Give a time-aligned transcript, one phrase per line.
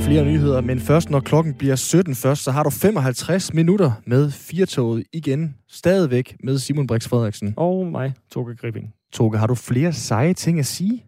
[0.00, 4.30] Flere nyheder, men først når klokken bliver 17 først, så har du 55 minutter med
[4.30, 5.54] Firtoget igen.
[5.68, 7.54] Stadigvæk med Simon Brix Frederiksen.
[7.56, 8.97] Og mig, Toge Gripping.
[9.12, 11.04] Toge, har du flere seje ting at sige?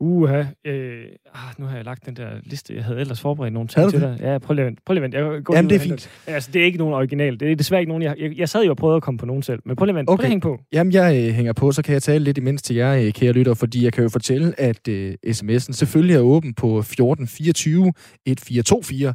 [0.00, 1.02] Uha, øh,
[1.34, 2.74] ah, nu har jeg lagt den der liste.
[2.74, 4.18] Jeg havde ellers forberedt nogle ting til dig.
[4.20, 4.72] Ja, prøv lige at.
[4.86, 5.18] Prøv lige at vente.
[5.18, 6.10] Jeg går Jamen, det er fint.
[6.26, 7.40] Altså, det er ikke nogen original.
[7.40, 9.26] Det er desværre ikke nogen, jeg, jeg, jeg sad jo og prøvede at komme på
[9.26, 9.60] nogen selv.
[9.64, 10.10] Men prøv lige at vente.
[10.10, 10.58] Prøv at hænge på.
[10.72, 13.32] Jamen, jeg øh, hænger på, så kan jeg tale lidt imens til jer, øh, kære
[13.32, 17.92] lytter, fordi jeg kan jo fortælle, at øh, sms'en selvfølgelig er åben på 1424
[18.26, 19.14] 1424.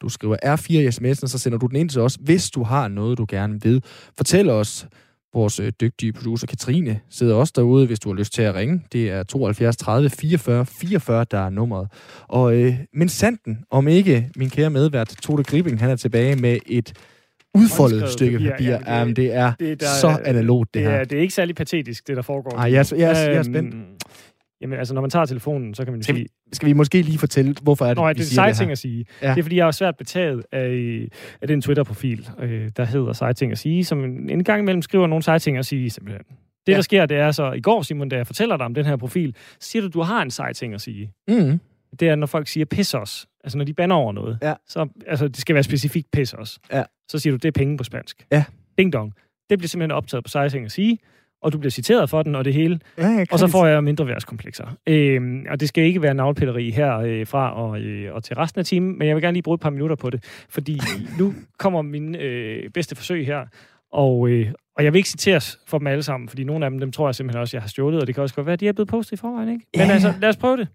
[0.00, 2.88] Du skriver R4 i sms'en, så sender du den ind til os, hvis du har
[2.88, 3.82] noget, du gerne vil.
[4.16, 4.86] Fortæl os,
[5.34, 8.82] vores øh, dygtige producer Katrine sidder også derude, hvis du har lyst til at ringe.
[8.92, 11.88] Det er 72 30 44 44, der er nummeret.
[12.28, 16.58] Og øh, men sanden, om ikke min kære medvært Tode Gripping, han er tilbage med
[16.66, 16.92] et
[17.54, 18.66] udfoldet stykke papir, papir.
[18.70, 20.98] ja, det- Jamen, det er det- der så analogt, det, Det her.
[20.98, 22.50] er, det er ikke særlig patetisk, det der foregår.
[22.50, 23.74] Ej, jeg er- jeg er- jeg er spændt.
[24.62, 26.26] Jamen, altså, når man tager telefonen, så kan man Skal sige...
[26.52, 28.78] Skal vi måske lige fortælle, hvorfor er det, Nå, ja, vi det er ting at
[28.78, 29.04] sige.
[29.22, 29.30] Ja.
[29.30, 31.08] Det er, fordi jeg er svært betaget af,
[31.42, 35.06] af den Twitter-profil, øh, der hedder seje ting at sige, som en, gang imellem skriver
[35.06, 36.24] nogle seje ting at sige, simpelthen.
[36.66, 36.76] Det, Ja.
[36.76, 38.96] der sker, det er så, i går, Simon, da jeg fortæller dig om den her
[38.96, 41.12] profil, så siger du, du har en sej ting at sige.
[41.28, 41.60] Mm.
[42.00, 43.26] Det er, når folk siger pis os.
[43.44, 44.38] Altså, når de banner over noget.
[44.42, 44.54] Ja.
[44.68, 46.58] Så, altså, det skal være specifikt pis os.
[46.72, 46.82] Ja.
[47.10, 48.26] Så siger du, det er penge på spansk.
[48.32, 48.44] Ja.
[48.78, 49.12] Ding dong.
[49.50, 50.98] Det bliver simpelthen optaget på seje ting at sige,
[51.42, 52.80] og du bliver citeret for den, og det hele.
[52.98, 54.76] Ja, Og så får jeg mindre værtskomplekser.
[54.86, 58.58] Øhm, og det skal ikke være navlpilleri her øh, fra og, øh, og til resten
[58.58, 60.80] af timen, men jeg vil gerne lige bruge et par minutter på det, fordi
[61.18, 63.46] nu kommer min øh, bedste forsøg her,
[63.92, 66.80] og, øh, og jeg vil ikke citeres for dem alle sammen, fordi nogle af dem,
[66.80, 68.60] dem tror jeg simpelthen også, jeg har stjålet, og det kan også godt være, at
[68.60, 69.66] de er blevet postet i forvejen, ikke?
[69.76, 69.92] Men Ja.
[69.92, 70.68] altså, lad os prøve det.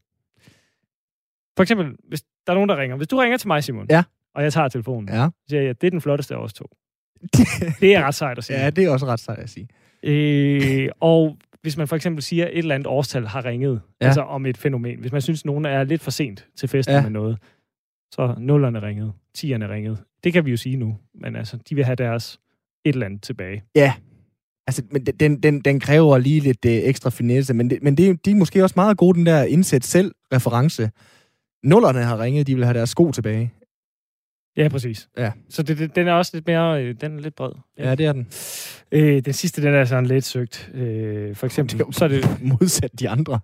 [1.58, 2.98] For eksempel, hvis der er nogen, der ringer.
[2.98, 4.04] Hvis du ringer til mig, Simon, Ja.
[4.36, 5.26] og jeg tager telefonen, Ja.
[5.26, 6.66] så siger jeg, det er den flotteste af os to.
[7.82, 8.60] Det er ret sejt at sige.
[8.60, 9.68] ja, det er også ret sejt at sige.
[10.06, 14.06] Øh, og hvis man for eksempel siger, at et eller andet årstal har ringet, Ja.
[14.06, 15.00] altså om et fænomen.
[15.00, 17.02] Hvis man synes, nogen er lidt for sent til festen Ja.
[17.02, 17.38] med noget,
[18.12, 19.98] så nullerne ringet, tierne ringet.
[20.24, 22.40] Det kan vi jo sige nu, men altså, de vil have deres
[22.86, 23.64] et eller andet tilbage.
[23.76, 23.94] Ja.
[24.68, 28.10] Altså, men den, den, den kræver lige lidt øh, ekstra finesse, men, det, men det,
[28.10, 30.90] er- de er måske også meget gode, den der indsæt selv-reference.
[31.64, 33.54] Nullerne har ringet, de vil have deres sko tilbage.
[34.58, 35.10] Ja, præcis.
[35.18, 35.32] Ja.
[35.50, 37.52] Så det, det, den er også lidt mere, øh, den er lidt bred.
[37.78, 38.28] Ja, det er den.
[38.92, 40.72] Øh, den sidste, den er sådan lidt søgt.
[40.74, 42.26] Øh, for eksempel, Det er så er det...
[42.60, 43.40] Modsat de andre.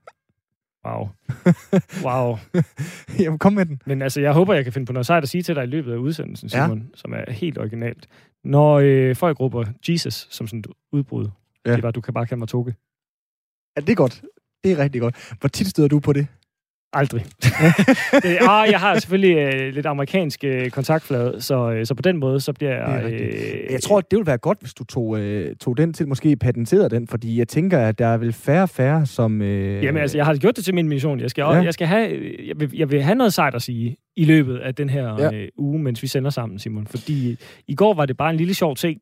[0.87, 1.09] Wow.
[2.05, 2.37] Wow.
[3.23, 3.81] Jamen, kom med den.
[3.85, 5.67] Men altså, jeg håber, jeg kan finde på noget sejt at sige til dig i
[5.67, 6.65] løbet af udsendelsen, Ja.
[6.65, 6.85] Simon, ja.
[6.95, 8.07] som er helt originalt.
[8.43, 11.27] Når øh, folk råber Jesus som sådan et udbrud,
[11.65, 11.69] Ja.
[11.69, 11.75] ja.
[11.75, 12.75] det var, du kan bare kalde mig Toge.
[13.75, 14.21] Ja, det er godt.
[14.63, 15.35] Det er rigtig godt.
[15.39, 16.27] Hvor tit støder du på det?
[16.93, 17.25] Aldrig.
[18.23, 22.17] det, ah, jeg har selvfølgelig øh, lidt amerikansk øh, kontaktflade, så, øh, så på den
[22.17, 23.05] måde, så bliver er jeg...
[23.05, 23.71] rigtigt.
[23.71, 26.89] Jeg tror, det ville være godt, hvis du tog, øh, tog den til, måske patenterede
[26.89, 29.41] den, fordi jeg tænker, at der er vel færre og færre, som...
[29.41, 31.19] Øh, Jamen altså, jeg har gjort det til min mission.
[31.19, 31.49] Jeg skal, Ja.
[31.49, 34.57] jeg skal have, øh, jeg vil, jeg vil have noget sejt at sige i løbet
[34.57, 35.33] af den her Ja.
[35.33, 36.87] øh, uge, mens vi sender sammen, Simon.
[36.87, 37.37] Fordi
[37.67, 38.99] i går var det bare en lille sjov ting,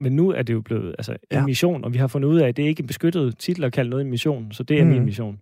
[0.00, 1.44] men nu er det jo blevet altså, en Ja.
[1.44, 3.72] mission, og vi har fundet ud af, at det er ikke en beskyttet titel at
[3.72, 4.90] kalde noget en mission, så det er mm.
[4.90, 5.38] min mission.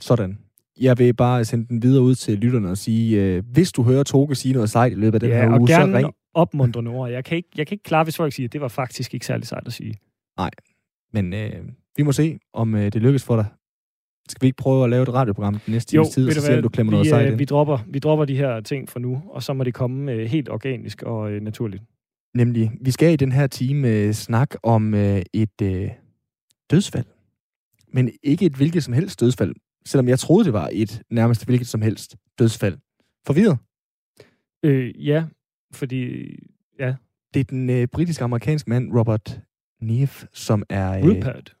[0.00, 0.38] Sådan.
[0.80, 4.02] Jeg vil bare sende den videre ud til lytterne og sige, øh, hvis du hører
[4.02, 6.14] Toge sige noget sejt i løbet af den ja, her og uge, så gerne ring.
[6.34, 7.10] opmuntrende ord.
[7.10, 9.26] Jeg kan, ikke, jeg kan ikke klare, hvis folk siger, at det var faktisk ikke
[9.26, 9.94] særlig sejt at sige.
[11.12, 11.62] Men øh,
[11.96, 13.46] vi må se, om øh, det lykkes for dig.
[14.28, 16.56] Skal vi ikke prøve at lave et radioprogram den næste times tid, og så se,
[16.56, 17.38] om du klemmer noget vi, sejt øh, ind?
[17.38, 20.26] vi, dropper, vi dropper de her ting for nu, og så må det komme øh,
[20.26, 21.82] helt organisk og øh, naturligt.
[22.34, 25.90] Nemlig, vi skal i den her time øh, snakke om øh, et øh,
[26.70, 27.04] dødsfald.
[27.92, 29.54] Men ikke et hvilket som helst dødsfald,
[29.86, 32.78] selvom jeg troede, det var et nærmest hvilket som helst dødsfald.
[33.26, 33.58] Forvirret?
[34.62, 35.24] Øh, ja,
[35.72, 36.28] fordi...
[36.78, 36.94] Ja,
[37.34, 39.40] Det er den øh, britiske-amerikanske mand Robert
[39.80, 40.98] Neve, som er...
[40.98, 41.56] Øh, Rupert.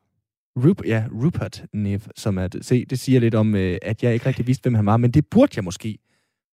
[0.56, 2.48] Rup, ja, Rupert Neve, som er...
[2.60, 5.10] Se, det siger lidt om, øh, at jeg ikke rigtig vidste, hvem han var, men
[5.10, 5.98] det burde jeg måske,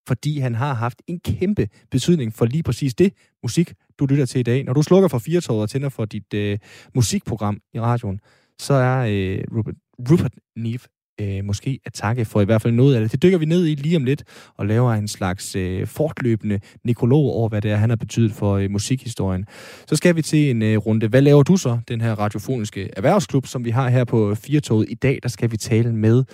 [0.08, 3.12] fordi han har haft en kæmpe betydning for lige præcis det
[3.42, 4.64] musik, du lytter til i dag.
[4.64, 6.58] Når du slukker for Firtoget og tænder for dit øh,
[6.94, 8.20] musikprogram i radioen,
[8.58, 9.74] så er øh, Rupert,
[10.10, 10.80] Rupert Neve
[11.20, 13.12] øh, måske at takke for i hvert fald noget af det.
[13.12, 14.24] Det dykker vi ned i lige om lidt,
[14.56, 18.56] og laver en slags øh, fortløbende nekrolog over, hvad det er, han har betydet for
[18.56, 19.46] øh, musikhistorien.
[19.86, 21.08] Så skal vi til en øh, runde.
[21.08, 24.94] Hvad laver du så, den her radiofoniske erhvervsklub, som vi har her på Firtoget i
[24.94, 25.18] dag?
[25.22, 26.24] Der skal vi tale med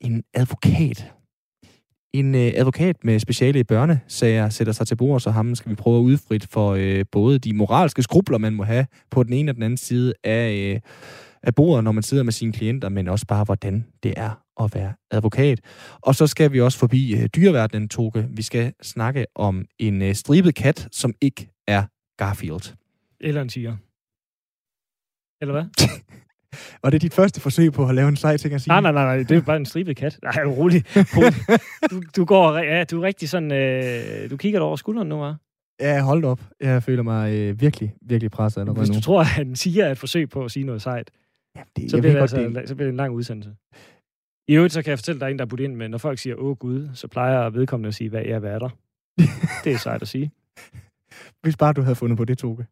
[0.00, 1.12] en advokat.
[2.12, 5.74] En øh, advokat med speciale i børnesager sætter sig til bord, så ham skal vi
[5.74, 9.50] prøve at udfrit for øh, både de moralske skrubler, man må have på den ene
[9.50, 10.80] og den anden side af, øh,
[11.46, 14.30] af bordet, når man sidder med sine klienter, men også bare, hvordan det er
[14.60, 15.60] at være advokat.
[16.00, 18.28] Og så skal vi også forbi øh, dyreverdenen, Toge.
[18.30, 21.82] Vi skal snakke om en øh, stribet kat, som ikke er
[22.18, 22.74] Garfield.
[23.20, 23.76] Eller en tiger.
[25.40, 25.64] Eller hvad?
[26.82, 28.70] Og det er dit første forsøg på at lave en sej ting at sige?
[28.70, 29.16] Nej, nej, nej, nej.
[29.16, 30.18] det er bare en stribet kat.
[30.22, 30.84] Nej, rolig.
[31.90, 35.34] Du, du går, ja, du er rigtig sådan, øh, du kigger over skulderen nu, hva'?
[35.80, 36.40] Ja, hold op.
[36.60, 38.94] Jeg føler mig øh, virkelig, virkelig presset allerede Hvis nu.
[38.94, 41.10] du tror, at han siger et forsøg på at sige noget sejt,
[41.56, 43.54] Ja, det, så bliver, det altså, det, så bliver det en lang udsendelse.
[44.48, 46.18] I øvrigt, så kan jeg fortælle dig en, der er budt ind med, når folk
[46.18, 48.68] siger, åh gud, så plejer vedkommende at sige, hvad er, hvad er der?
[49.64, 50.30] det er sejt at sige.
[51.42, 52.66] hvis bare du havde fundet på det, Toge.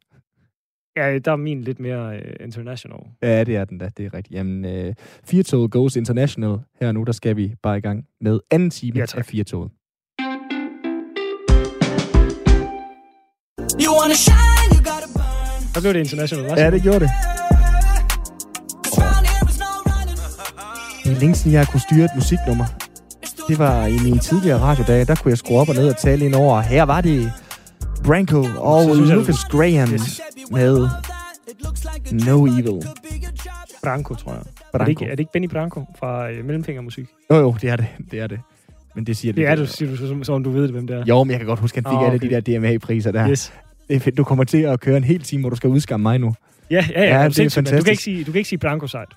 [0.96, 3.00] Ja, der er min lidt mere uh, international.
[3.22, 3.90] Ja, det er den da.
[3.96, 4.34] Det er rigtigt.
[4.34, 4.94] Jamen, øh,
[5.24, 6.58] Firtoget Goes International.
[6.80, 9.18] Her nu, der skal vi bare i gang med anden time Ja, tak.
[9.18, 9.70] af Firtoget.
[13.84, 15.74] You wanna shine, you gotta burn.
[15.74, 16.60] Så blev det international, hva'?
[16.60, 17.10] Ja, det gjorde det.
[21.12, 22.64] Det er længe siden, jeg kunne styre et musiknummer.
[23.48, 26.24] Det var i mine tidligere radiodage, der kunne jeg skrue op og ned og tale
[26.24, 26.60] ind over.
[26.60, 27.32] Her var det
[28.04, 30.20] Branko og synes jeg, Lucas Graham Yes.
[30.50, 30.88] med
[32.12, 32.82] No Evil.
[33.82, 34.38] Branko, tror jeg.
[34.40, 34.88] Er det, Branko.
[34.90, 37.06] ikke, er det ikke Benny Branko fra uh, Mellemfingermusik?
[37.30, 37.86] Jo, jo, det er det.
[38.10, 38.40] Det er det.
[38.94, 40.86] Men det siger Det er lidt- du, siger du, som, som du ved det, hvem
[40.86, 41.04] det er.
[41.08, 42.42] Jo, men jeg kan godt huske, at han fik Ah, alle okay.
[42.42, 43.28] de der DMA-priser der.
[43.30, 43.52] Yes.
[43.88, 44.16] Det er fedt.
[44.16, 46.34] Du kommer til at køre en hel time, hvor du skal udskamme mig nu.
[46.70, 47.22] Ja, ja, ja.
[47.22, 47.88] Ja, det er det er du, kan fantastisk.
[47.90, 49.08] ikke sige, du kan ikke sige Branko sejt.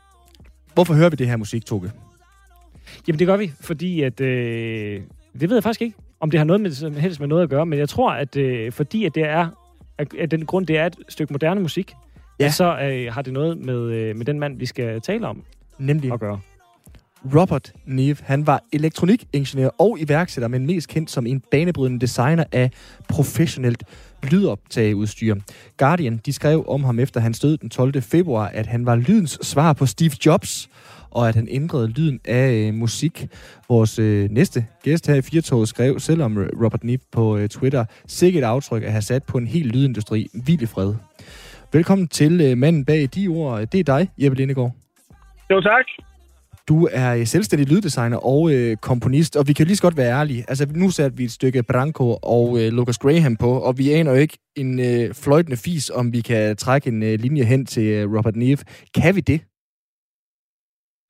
[0.75, 1.92] Hvorfor hører vi det her musik, Toge?
[3.07, 4.22] Jamen, det gør vi, fordi at...
[4.22, 5.01] Øh,
[5.39, 7.66] det ved jeg faktisk ikke, om det har noget med, helst med noget at gøre,
[7.66, 9.48] men jeg tror, at øh, fordi at det er...
[9.98, 11.94] At, den grund, det er et stykke moderne musik,
[12.39, 12.51] ja.
[12.51, 15.44] så øh, har det noget med, øh, med den mand, vi skal tale om
[15.77, 16.39] Nemlig at gøre.
[17.36, 18.18] Robert Neve.
[18.24, 22.72] Han var elektronikingeniør og iværksætter, men mest kendt som en banebrydende designer af
[23.10, 23.83] professionelt
[24.31, 25.36] lydoptageudstyr.
[25.77, 28.01] Guardian de skrev om ham efter hans død den 12.
[28.01, 30.69] februar, at han var lydens svar på Steve Jobs,
[31.12, 33.27] og at han ændrede lyden af øh, musik.
[33.69, 37.86] Vores øh, næste gæst her i Firtoget skrev selvom øh, Robert Nip på øh, Twitter,
[38.07, 40.27] sikkert et aftryk at have sat på en hel lydindustri.
[40.45, 40.94] Vild i fred.
[41.74, 43.68] Velkommen til øh, manden bag de ord.
[43.68, 44.72] Det er dig, Jeppe Lindegård.
[45.50, 45.86] Jo, tak.
[46.69, 50.12] Du er øh, selvstændig lyddesigner og øh, komponist, og vi kan lige så godt være
[50.19, 50.45] ærlige.
[50.47, 54.12] Altså, nu satte vi et stykke Branko og øh, Lucas Graham på, og vi aner
[54.12, 57.83] jo ikke en øh, fløjtende fis, om vi kan trække en øh, linje hen til
[57.83, 58.57] øh, Robert Neve.
[58.95, 59.41] Kan vi det?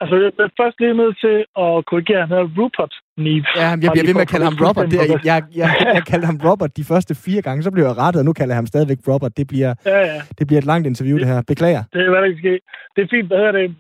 [0.01, 2.93] Altså, jeg er først lige nødt til at korrigere, han hedder Rupert
[3.25, 3.45] Neve.
[3.61, 4.85] Ja, jeg bliver ved med at kalde ham Robert.
[4.91, 7.97] Det er, jeg, jeg, jeg kaldte ham Robert de første fire gange, så blev jeg
[7.97, 9.37] rettet, og nu kalder jeg ham stadigvæk Robert.
[9.37, 10.21] Det bliver, Ja, ja.
[10.37, 11.41] det bliver et langt interview, det her.
[11.51, 11.83] Beklager.
[11.93, 12.53] Det er, hvad der kan ske.
[12.95, 13.27] Det er fint.
[13.29, 13.75] Hvad hedder det?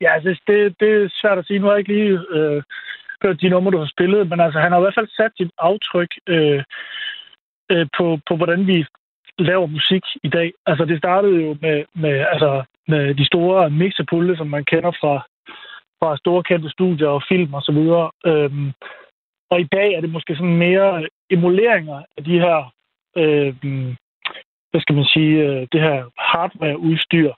[0.00, 1.58] Ja, altså, det, det er svært at sige.
[1.58, 2.62] Nu har jeg ikke lige øh,
[3.22, 5.50] hørt de numre, du har spillet, men altså, han har i hvert fald sat sit
[5.58, 6.62] aftryk øh,
[7.72, 8.86] øh, på, på, hvordan vi
[9.38, 10.52] laver musik i dag.
[10.66, 15.14] Altså, det startede jo med, med, altså, med de store mixerpulje, som man kender fra,
[15.98, 18.10] fra store kendte studier og film og så.
[18.26, 18.72] Øhm,
[19.50, 22.72] og i dag er det måske sådan mere emuleringer af de her,
[23.16, 23.54] øh,
[24.70, 27.32] hvad skal man sige, øh, det her hardware-udstyr,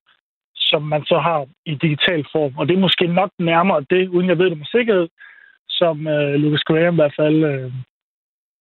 [0.73, 1.41] som man så har
[1.73, 2.53] i digital form.
[2.59, 5.09] Og det er måske nok nærmere det, uden jeg ved det med sikkerhed,
[5.69, 7.73] som øh, Lucas Graham i hvert fald øh,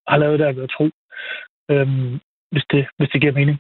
[0.08, 0.88] har lavet der, ved at tro.
[1.72, 1.88] Øh,
[2.52, 3.58] hvis, det, hvis det giver mening.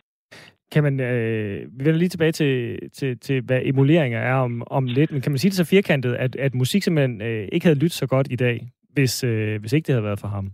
[0.73, 4.85] Kan man, øh, vi vender lige tilbage til, til, til, hvad emuleringer er om, om
[4.85, 7.79] lidt, men kan man sige det så firkantet, at, at musik simpelthen øh, ikke havde
[7.79, 8.57] lyttet så godt i dag,
[8.93, 10.51] hvis, øh, hvis ikke det havde været for ham?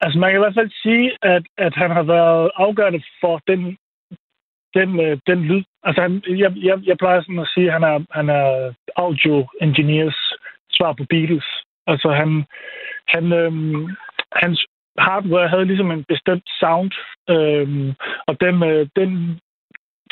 [0.00, 3.76] Altså, man kan i hvert fald sige, at, at han har været afgørende for den,
[4.74, 5.62] den, øh, den lyd.
[5.82, 9.48] Altså, han, jeg, jeg, jeg plejer sådan at sige, at han er, han er audio
[9.60, 10.18] engineers
[10.70, 11.48] svar på Beatles.
[11.86, 12.44] Altså, han,
[13.08, 13.52] han, øh,
[14.32, 14.66] hans
[14.98, 16.92] hardware havde ligesom en bestemt sound,
[17.30, 17.94] øh,
[18.26, 19.40] og den, øh, den,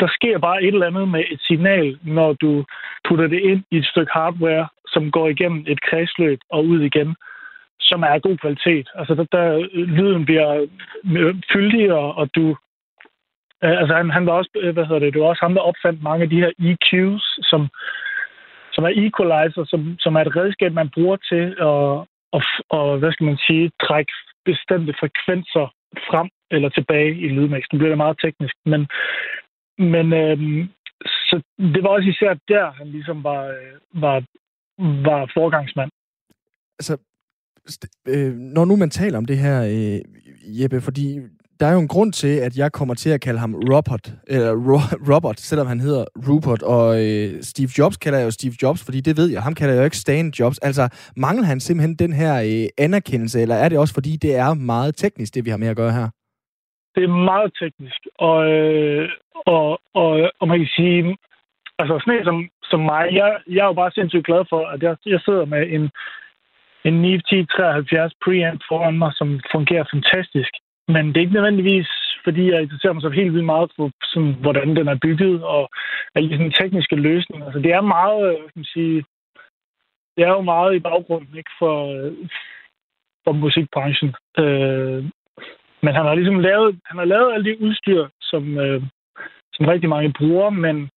[0.00, 2.64] der sker bare et eller andet med et signal, når du
[3.08, 7.16] putter det ind i et stykke hardware, som går igennem et kredsløb og ud igen
[7.80, 8.88] som er af god kvalitet.
[8.94, 10.66] Altså, der, der lyden bliver
[11.18, 12.56] øh, fyldigere, og du...
[13.64, 15.60] Øh, altså, han, han var også, øh, hvad hedder det, det var også ham, der
[15.70, 17.68] opfandt mange af de her EQs, som,
[18.74, 22.42] som er equalizer, som, som er et redskab, man bruger til at, og,
[22.76, 24.12] og, hvad skal man sige, trække
[24.44, 25.66] bestemte frekvenser
[26.10, 27.64] frem eller tilbage i lydmix.
[27.72, 28.80] Nu bliver det meget teknisk, men,
[29.92, 30.68] men øhm,
[31.28, 34.24] så det var også især der, han ligesom var, øh, var,
[35.08, 35.90] var forgangsmand.
[36.78, 36.94] altså,
[38.08, 40.00] øh, når nu man taler om det her, øh,
[40.60, 41.18] Jeppe, fordi
[41.60, 44.52] der er jo en grund til, at jeg kommer til at kalde ham Robert, eller
[44.52, 48.84] Ro- Robert, selvom han hedder Rupert, og øh, Steve Jobs kalder jeg jo Steve Jobs,
[48.84, 50.58] fordi det ved jeg, ham kalder jeg jo ikke Stan Jobs.
[50.58, 50.84] Altså,
[51.16, 54.96] mangler han simpelthen den her øh, anerkendelse, eller er det også fordi, det er meget
[54.96, 56.08] teknisk, det vi har med at gøre her?
[56.98, 59.08] det er meget teknisk, og, øh,
[59.46, 60.10] og, og,
[60.40, 61.16] og man kan sige,
[61.80, 62.38] altså sådan en som,
[62.70, 65.62] som mig, jeg, jeg er jo bare sindssygt glad for, at jeg, jeg sidder med
[65.76, 65.84] en,
[66.88, 70.52] en Neve 1073 preamp foran mig, som fungerer fantastisk.
[70.88, 71.88] Men det er ikke nødvendigvis,
[72.24, 75.70] fordi jeg interesserer mig så helt vildt meget for, sådan, hvordan den er bygget, og
[76.14, 77.46] alle de tekniske løsninger.
[77.46, 79.04] Altså, det er meget, øh, kan man sige,
[80.16, 81.76] det er jo meget i baggrunden ikke, for,
[83.24, 84.14] for musikbranchen.
[84.38, 85.04] Øh,
[85.82, 88.82] men han har ligesom lavet, han har lavet alle de udstyr, som, øh,
[89.52, 90.90] som rigtig mange bruger, men,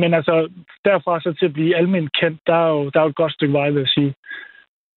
[0.00, 0.48] men altså
[0.84, 3.32] derfra så til at blive almindeligt kendt, der er jo, der er jo et godt
[3.32, 4.14] stykke vej, vil jeg sige.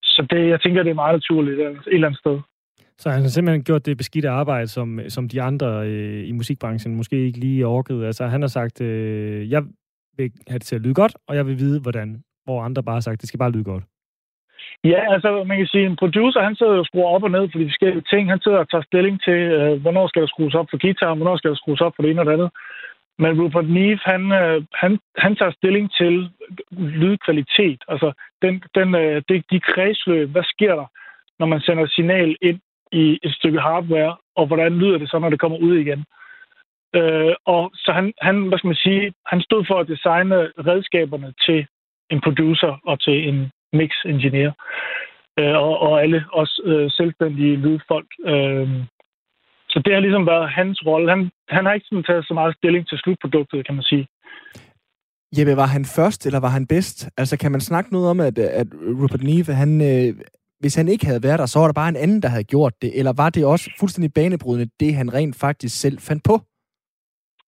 [0.03, 2.39] Så det, jeg tænker, det er meget naturligt altså, et eller andet sted.
[3.01, 6.95] Så han har simpelthen gjort det beskidte arbejde, som, som de andre øh, i musikbranchen
[6.95, 8.05] måske ikke lige orkede.
[8.05, 9.63] Altså han har sagt, øh, jeg
[10.17, 12.23] vil have det til at lyde godt, og jeg vil vide, hvordan.
[12.45, 13.83] Hvor andre bare har sagt, det skal bare lyde godt.
[14.83, 17.49] Ja, altså man kan sige, en producer, han sidder jo og skruer op og ned
[17.51, 18.29] for de forskellige ting.
[18.29, 21.37] Han sidder og tager stilling til, øh, hvornår skal der skrues op for guitar, hvornår
[21.37, 22.51] skal der skrues op for det ene og det andet.
[23.19, 26.29] Men Rupert Neve, han, øh, han, han tager stilling til
[27.01, 27.81] lydkvalitet.
[27.87, 30.87] Altså den, den, øh, det, de kredsløb, hvad sker der,
[31.39, 32.59] når man sender signal ind
[32.91, 36.05] i et stykke hardware, og hvordan lyder det så, når det kommer ud igen.
[36.95, 40.35] Øh, og så han, han, hvad skal man sige, han stod for at designe
[40.69, 41.67] redskaberne til
[42.09, 44.51] en producer og til en mix engineer.
[45.39, 48.09] Øh, og, og alle os øh, selvstændige lydfolk.
[48.25, 48.67] Øh,
[49.69, 51.09] så det har ligesom været hans rolle.
[51.09, 54.07] Han, han har ikke sådan taget så meget stilling til slutproduktet, kan man sige.
[55.37, 57.09] Jeppe, var han først, eller var han bedst?
[57.17, 58.67] Altså, kan man snakke noget om, at, at
[59.01, 60.09] Rupert Neve, han, øh,
[60.61, 62.73] hvis han ikke havde været der, så var der bare en anden, der havde gjort
[62.81, 62.99] det?
[62.99, 66.35] Eller var det også fuldstændig banebrydende, det han rent faktisk selv fandt på?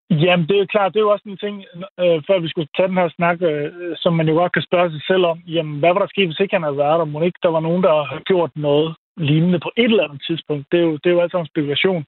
[0.10, 1.56] Jamen, det er klart, det er jo også en ting,
[2.00, 4.92] øh, før vi skulle tage den her snak, øh, som man jo godt kan spørge
[4.92, 5.38] sig selv om.
[5.56, 7.06] Jamen, hvad var der sket, hvis ikke han havde været der?
[7.06, 10.66] Må ikke der var nogen, der havde gjort noget lignende på et eller andet tidspunkt?
[10.72, 12.04] Det er jo, det er jo altid en spekulation.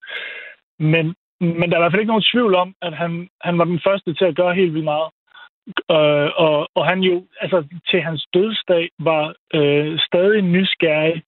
[0.79, 1.05] Men,
[1.59, 3.79] men der er i hvert fald ikke nogen tvivl om, at han, han var den
[3.88, 5.09] første til at gøre helt vildt meget.
[5.67, 11.24] Øh, og, og han jo, altså til hans dødsdag, var øh, stadig nysgerrig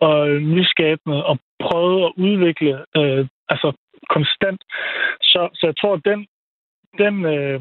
[0.00, 3.72] og nyskabende og prøvede at udvikle øh, altså
[4.10, 4.60] konstant.
[5.22, 6.26] Så, så jeg tror, at den,
[6.98, 7.60] den, øh,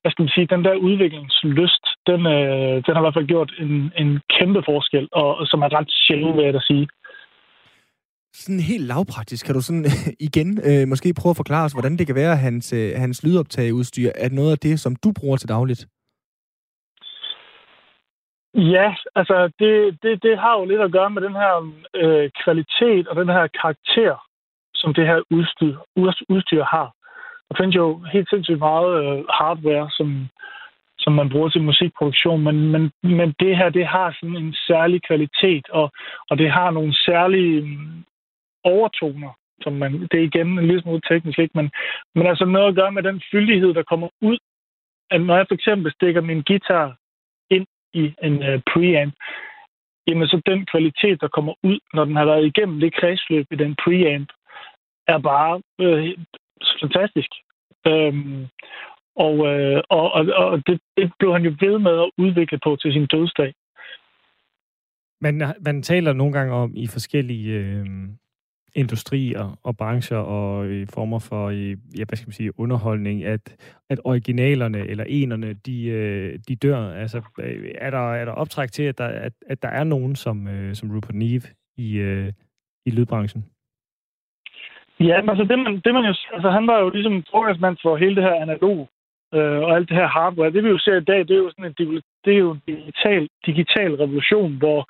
[0.00, 3.52] hvad skal man sige, den der udviklingslyst, den, øh, den har i hvert fald gjort
[3.58, 6.88] en, en kæmpe forskel, og, og som er ret sjældent, vil jeg da sige.
[8.32, 9.84] Sådan helt lavpraktisk, kan du sådan
[10.28, 13.24] igen øh, måske prøve at forklare os, hvordan det kan være, at hans, øh, hans
[13.24, 15.86] lydoptageudstyr er noget af det, som du bruger til dagligt?
[18.54, 23.08] Ja, altså det, det, det har jo lidt at gøre med den her øh, kvalitet
[23.08, 24.16] og den her karakter,
[24.74, 25.76] som det her udstyr,
[26.28, 26.92] udstyr har.
[27.48, 30.28] Der findes jo helt sindssygt meget øh, hardware, som,
[30.98, 35.00] som man bruger til musikproduktion, men, men, men det her, det har sådan en særlig
[35.08, 35.90] kvalitet, og,
[36.30, 37.78] og det har nogle særlige
[38.74, 41.58] overtoner, som man, det er igen en lille smule teknisk, ikke?
[41.58, 41.70] Men,
[42.14, 44.38] men altså noget at gøre med den fyldighed, der kommer ud,
[45.10, 46.96] at når jeg for eksempel stikker min guitar
[47.50, 49.14] ind i en uh, preamp,
[50.06, 53.56] jamen så den kvalitet, der kommer ud, når den har været igennem det kredsløb i
[53.56, 54.28] den preamp,
[55.08, 56.18] er bare øh,
[56.82, 57.30] fantastisk.
[57.86, 58.46] Øhm,
[59.16, 62.76] og, øh, og, og, og det, det blev han jo ved med at udvikle på
[62.76, 63.54] til sin dødsdag.
[65.20, 67.86] Man, man taler nogle gange om i forskellige øh,
[68.74, 73.56] industrier og brancher og øh, former for øh, ja, hvad skal man sige, underholdning, at,
[73.90, 76.92] at originalerne eller enerne, de, øh, de dør.
[76.92, 80.16] Altså, øh, er, der, er der optræk til, at der, at, at der er nogen
[80.16, 81.42] som, øh, som Rupert Neve
[81.76, 82.32] i, øh,
[82.86, 83.44] i lydbranchen?
[85.00, 87.96] Ja, men altså det man, det man jo, altså han var jo ligesom forgangsmand for
[87.96, 88.88] hele det her analog
[89.34, 90.52] øh, og alt det her hardware.
[90.52, 92.62] Det vi jo ser i dag, det er jo sådan en, det er jo en
[92.66, 94.80] digital, digital revolution, hvor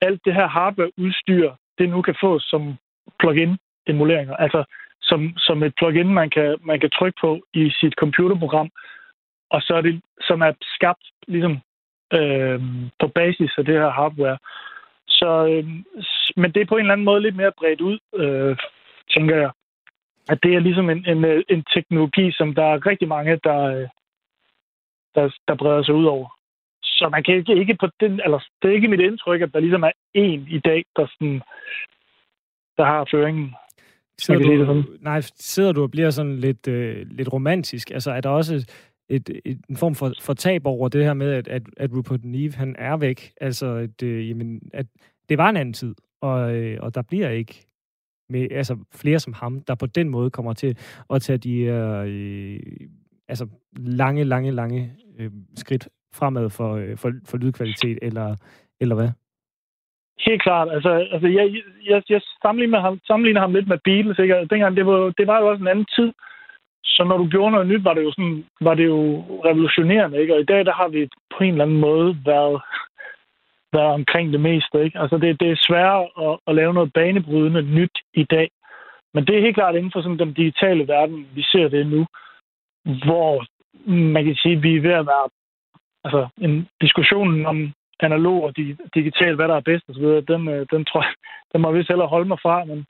[0.00, 2.62] alt det her hardware-udstyr, det nu kan fås som
[3.18, 3.56] plug-in
[3.86, 4.36] emuleringer.
[4.36, 4.64] Altså
[5.02, 8.70] som, som et plug-in, man kan, man kan trykke på i sit computerprogram,
[9.50, 11.58] og så er det, som er skabt ligesom
[12.12, 12.60] øh,
[13.00, 14.38] på basis af det her hardware.
[15.08, 15.64] Så, øh,
[16.36, 18.56] men det er på en eller anden måde lidt mere bredt ud, øh,
[19.14, 19.50] tænker jeg.
[20.28, 23.60] At det er ligesom en, en, øh, en teknologi, som der er rigtig mange, der,
[23.62, 23.88] øh,
[25.14, 26.28] der, der breder sig ud over.
[26.82, 29.60] Så man kan ikke, ikke på den, eller det er ikke mit indtryk, at der
[29.60, 31.42] ligesom er en i dag, der, sådan,
[32.78, 33.54] der har føringen.
[34.18, 34.84] Sidder sige det du, sådan.
[35.00, 37.90] nej, sidder du og bliver sådan lidt, øh, lidt romantisk?
[37.90, 38.54] Altså, er der også
[39.08, 42.24] et, et, en form for, for tab over det her med, at, at, at Rupert
[42.24, 43.32] Neve, han er væk?
[43.40, 44.86] Altså, at, øh, jamen, at
[45.28, 47.66] det var en anden tid, og, øh, og der bliver ikke
[48.28, 50.78] med, altså, flere som ham, der på den måde kommer til
[51.10, 52.60] at tage de øh,
[53.28, 58.36] altså, lange, lange, lange øh, skridt fremad for, øh, for, for lydkvalitet, eller,
[58.80, 59.10] eller hvad?
[60.20, 60.68] Helt klart.
[60.72, 64.18] Altså, altså jeg, jeg, jeg sammenligner, ham, sammenligner ham lidt med Beatles.
[64.18, 64.36] Ikke?
[64.36, 66.12] Altså, dengang, det var, det var jo også en anden tid.
[66.84, 70.20] Så når du gjorde noget nyt, var det jo, sådan, var det jo revolutionerende.
[70.20, 70.34] Ikke?
[70.34, 72.60] Og i dag, der har vi på en eller anden måde været,
[73.72, 74.84] været omkring det meste.
[74.84, 74.98] Ikke?
[74.98, 78.50] Altså, det, det er sværere at, at lave noget banebrydende nyt i dag.
[79.14, 82.06] Men det er helt klart inden for sådan den digitale verden, vi ser det nu,
[82.84, 83.44] hvor
[83.90, 85.28] man kan sige, at vi er ved at være...
[86.04, 90.66] Altså, en diskussion om analog og di- digital, hvad der er bedst osv., den, øh,
[90.72, 91.14] den tror jeg,
[91.52, 92.64] den må jeg vist hellere holde mig fra.
[92.64, 92.86] Men,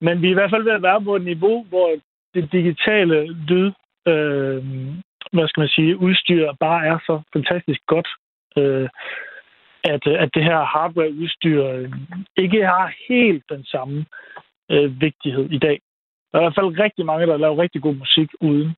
[0.00, 1.90] men vi er i hvert fald ved at være på et niveau, hvor
[2.34, 3.72] det digitale lyd,
[4.08, 4.62] øh,
[5.32, 8.08] hvad skal man sige, udstyr bare er så fantastisk godt,
[8.58, 8.88] øh,
[9.84, 11.92] at, øh, at det her hardware-udstyr øh,
[12.36, 14.06] ikke har helt den samme
[14.70, 15.80] øh, vigtighed i dag.
[16.32, 18.74] Der er i hvert fald rigtig mange, der laver rigtig god musik uden.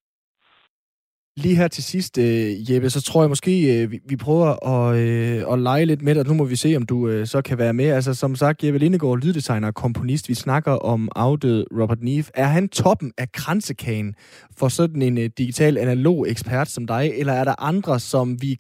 [1.38, 4.97] Lige her til sidst, øh, Jeppe, så tror jeg måske, øh, vi, vi prøver at,
[4.97, 6.26] øh, at lege lidt med dig.
[6.26, 7.85] Nu må vi se, om du øh, så kan være med.
[7.85, 10.28] Altså, som sagt, Jeppe Lindegård, lyddesigner og komponist.
[10.28, 12.25] Vi snakker om afdød Robert Neve.
[12.35, 14.14] Er han toppen af kransekagen
[14.59, 18.57] for sådan en øh, digital analog ekspert som dig, eller er der andre, som vi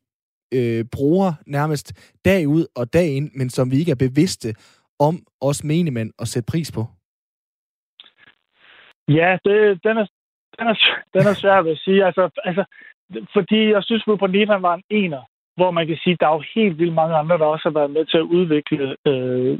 [0.54, 4.54] øh, bruger nærmest dag ud og dag ind, men som vi ikke er bevidste
[4.98, 6.86] om os menemænd at sætte pris på?
[9.08, 10.06] Ja, det, den, er,
[10.58, 10.76] den, er,
[11.14, 12.04] den er svær at sige.
[12.06, 12.64] Altså, altså,
[13.32, 15.22] fordi jeg synes, at Neva var en ener,
[15.56, 17.78] hvor man kan sige, at der er jo helt vildt mange andre, der også har
[17.78, 19.58] været med til at udvikle øh,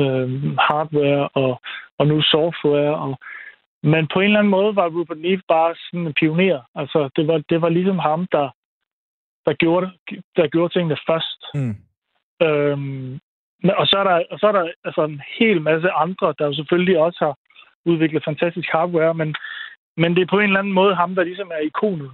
[0.00, 0.28] øh,
[0.58, 1.60] hardware og,
[1.98, 2.94] og nu software.
[2.96, 3.18] Og,
[3.82, 6.60] men på en eller anden måde var Rupert Neve bare sådan en pioner.
[6.74, 8.48] Altså, det var, det var ligesom ham, der,
[9.46, 9.90] der, gjorde,
[10.36, 11.40] der gjorde tingene først.
[11.54, 11.76] Mm.
[12.46, 13.20] Øhm,
[13.80, 16.54] og så er der, og så er der altså en hel masse andre, der jo
[16.54, 17.34] selvfølgelig også har
[17.90, 19.34] udviklet fantastisk hardware, men,
[19.96, 22.10] men det er på en eller anden måde ham, der ligesom er ikonet.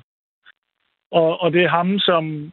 [1.11, 2.53] Og, og det er ham, som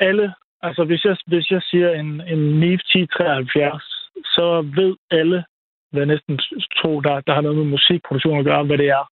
[0.00, 3.82] alle, altså hvis jeg, hvis jeg siger en, en Neve 1073,
[4.24, 5.44] så ved alle,
[5.90, 6.38] hvad jeg næsten
[6.78, 9.04] tro, der, der har noget med musikproduktion at gøre, hvad det er.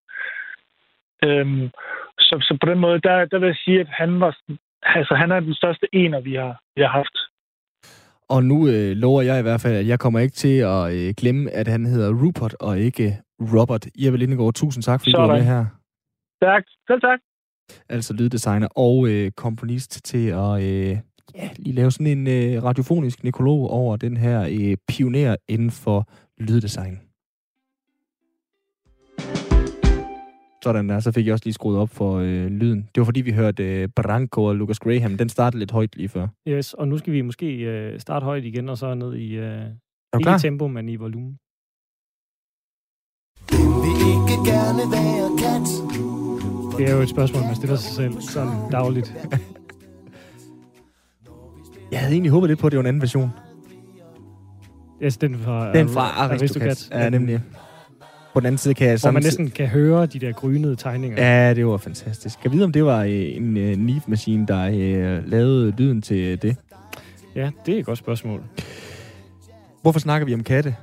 [1.24, 1.70] Øhm,
[2.18, 4.36] så, så på den måde, der, der vil jeg sige, at han var,
[4.82, 7.16] altså han er den største ener, vi har, vi har haft.
[8.28, 11.14] Og nu øh, lover jeg i hvert fald, at jeg kommer ikke til at øh,
[11.16, 13.86] glemme, at han hedder Rupert og ikke Robert.
[13.98, 15.44] Jeppe Lindegård, tusind tak, fordi du var Sådan.
[15.44, 15.64] med her.
[16.42, 16.62] Tak.
[16.88, 17.18] Selv tak.
[17.88, 20.98] Altså lyddesigner og øh, komponist til at øh,
[21.34, 26.08] ja, lige lave sådan en øh, radiofonisk nekrolog over den her øh, pioner inden for
[26.38, 27.00] lyddesign.
[30.62, 32.88] Sådan der, så fik jeg også lige skruet op for øh, lyden.
[32.94, 35.16] Det var fordi, vi hørte øh, Branko og Lucas Graham.
[35.18, 36.26] Den startede lidt højt lige før.
[36.48, 39.66] Yes, og nu skal vi måske øh, starte højt igen, og så ned i, øh,
[39.66, 40.36] ikke klar?
[40.36, 41.38] i tempo, men i volumen.
[46.78, 49.14] Det er jo et spørgsmål, man stiller sig selv sådan dagligt.
[51.92, 53.30] Jeg havde egentlig håbet lidt på, at det var en anden version.
[55.02, 56.88] Yes, den fra, Den fra Ar- Aristocats.
[56.92, 57.40] Ja, nemlig.
[58.34, 61.22] På den anden side kan jeg Hvor man næsten kan høre de der grynede tegninger.
[61.26, 62.38] Ja, det var fantastisk.
[62.44, 66.56] Jeg vide, om det var øh, en øh, Neve-maskine, der øh, lavede lyden til det.
[67.34, 68.42] ja, det er et godt spørgsmål.
[69.82, 70.76] Hvorfor snakker vi om katte?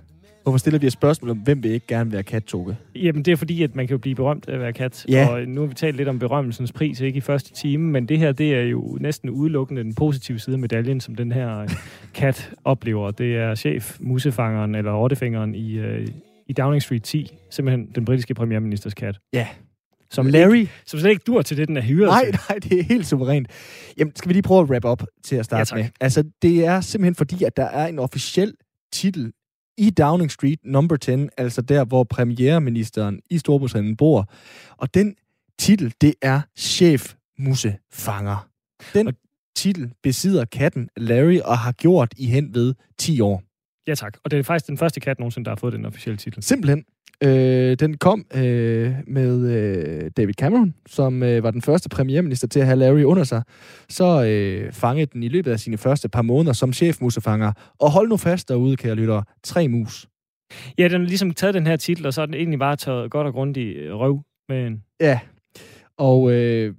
[0.43, 2.77] Hvorfor stiller vi et spørgsmål om, hvem vil ikke gerne være kat, Toge?
[2.95, 5.05] Jamen, det er fordi, at man kan jo blive berømt af at være kat.
[5.09, 5.27] Ja.
[5.27, 8.19] Og nu har vi talt lidt om berømmelsens pris, ikke i første time, men det
[8.19, 11.69] her, det er jo næsten udelukkende den positive side af medaljen, som den her øh,
[12.13, 13.11] kat oplever.
[13.11, 16.07] Det er chef, musefangeren eller rottefingeren i, øh,
[16.47, 19.19] i Downing Street 10, simpelthen den britiske premierministers kat.
[19.33, 19.47] Ja.
[20.11, 20.55] Som, Larry?
[20.55, 22.39] Ikke, som slet ikke dur til det, den er hyret Nej, til.
[22.49, 23.47] nej, det er helt suverænt.
[23.97, 25.77] Jamen, skal vi lige prøve at wrap op til at starte Ja, tak.
[25.77, 25.85] med?
[26.01, 28.53] Altså, det er simpelthen fordi, at der er en officiel
[28.93, 29.31] titel
[29.77, 34.29] i Downing Street number 10, altså der, hvor premierministeren i Storbritannien bor.
[34.77, 35.15] Og den
[35.59, 38.47] titel, det er chef musefanger.
[38.93, 39.13] Den Og-
[39.55, 43.43] titel besidder katten Larry og har gjort i hen ved 10 år.
[43.87, 44.17] Ja, tak.
[44.23, 46.43] Og det er faktisk den første kat nogensinde, der har fået den officielle titel.
[46.43, 46.85] Simpelthen.
[47.23, 52.59] Øh, den kom øh, med øh, David Cameron, som øh, var den første premierminister til
[52.59, 53.43] at have Larry under sig.
[53.89, 57.51] Så øh, fangede den i løbet af sine første par måneder som chefmusefanger.
[57.79, 59.23] Og hold nu fast derude, kære lyttere.
[59.43, 60.07] Tre mus.
[60.77, 63.11] Ja, den har ligesom taget den her titel, og så har den egentlig bare taget
[63.11, 64.83] godt og grundigt øh, røv med en.
[65.01, 65.19] Ja.
[65.97, 66.73] Og øh,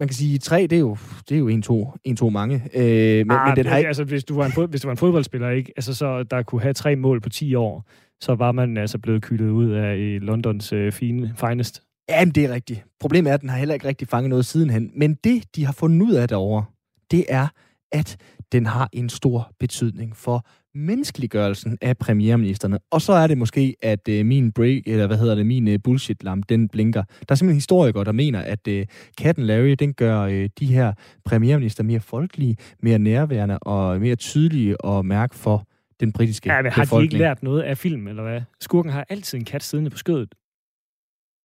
[0.00, 0.96] man kan sige, tre, det er jo,
[1.28, 2.62] det er jo en, to, en, to mange.
[2.74, 3.88] Øh, men, ah, men den har ikke...
[3.88, 5.72] Altså, hvis du, var en, fod- hvis du var en fodboldspiller, ikke?
[5.76, 7.84] Altså, så der kunne have tre mål på 10 år,
[8.20, 11.82] så var man altså blevet kyldet ud af i Londons øh, fine, finest.
[12.08, 12.84] Jamen, det er rigtigt.
[13.00, 14.90] Problemet er, at den har heller ikke rigtig fanget noget sidenhen.
[14.96, 16.64] Men det, de har fundet ud af derovre,
[17.10, 17.48] det er,
[17.92, 18.16] at
[18.52, 22.78] den har en stor betydning for menneskeliggørelsen af premierministerne.
[22.90, 25.78] Og så er det måske, at øh, min break, eller hvad hedder det, min øh,
[25.84, 27.02] bullshit-lamp, den blinker.
[27.02, 28.86] Der er simpelthen historikere, der mener, at øh,
[29.18, 30.92] katten Larry, den gør øh, de her
[31.24, 35.66] premierminister mere folkelige, mere nærværende og mere tydelige at mærke for
[36.00, 37.12] den britiske Ja, men har de befolkning.
[37.12, 38.40] ikke lært noget af film, eller hvad?
[38.60, 40.34] Skurken har altid en kat siddende på skødet.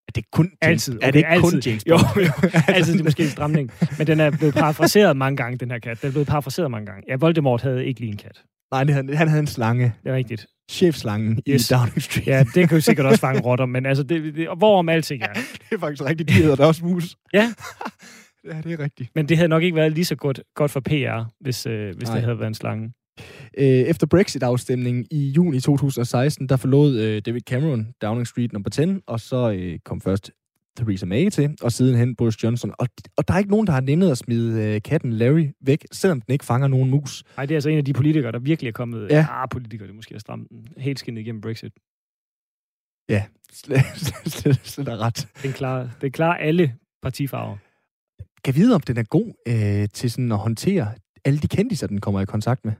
[0.07, 0.99] Er det kun, Altid.
[1.01, 1.71] Er det ikke Okay, kun altid.
[1.71, 2.25] James Jo, Bond?
[2.25, 2.49] jo.
[2.75, 3.71] altid det er måske en stramning.
[3.97, 6.01] Men den er blevet parafraseret mange gange, den her kat.
[6.01, 7.03] Den er blevet parafraseret mange gange.
[7.07, 8.43] Ja, Voldemort havde ikke lige en kat.
[8.71, 9.93] Nej, det, han, han havde en slange.
[10.03, 10.47] Det er rigtigt.
[10.71, 11.69] Chefslangen Yes.
[11.69, 12.27] i Downing Street.
[12.27, 15.23] Ja, det kan jo sikkert også fange rotter, men altså, det, det, og hvorom alting
[15.23, 15.33] er.
[15.33, 16.29] det er faktisk rigtigt.
[16.29, 17.15] De hedder der også mus.
[17.33, 17.53] Ja.
[18.51, 19.09] ja, det er rigtigt.
[19.15, 22.07] Men det havde nok ikke været lige så godt, godt for PR, hvis, øh, hvis
[22.07, 22.15] Nej.
[22.15, 22.91] det havde været en slange.
[23.57, 28.81] Øh, efter Brexit-afstemningen i juni 2016, der forlod øh, David Cameron Downing Street nummer 10,
[29.07, 30.31] og så øh, kom først
[30.77, 32.71] Theresa May til, og sidenhen Boris Johnson.
[32.79, 35.85] Og, og der er ikke nogen, der har nændet at smide øh, katten Larry væk,
[35.91, 37.23] selvom den ikke fanger nogen mus.
[37.37, 39.09] Nej, det er altså en af de politikere, der virkelig er kommet...
[39.09, 39.27] Ja.
[39.29, 41.73] Ah, politikere, det er måske stramme den helt skinnet igennem Brexit.
[43.09, 43.25] Ja,
[43.61, 43.79] slet,
[44.25, 45.27] slet, slet er ret.
[45.43, 47.57] Den klarer, den klarer alle partifarver.
[48.43, 50.93] Kan vide, om den er god øh, til sådan at håndtere
[51.25, 52.73] alle de kendiser, den kommer i kontakt med.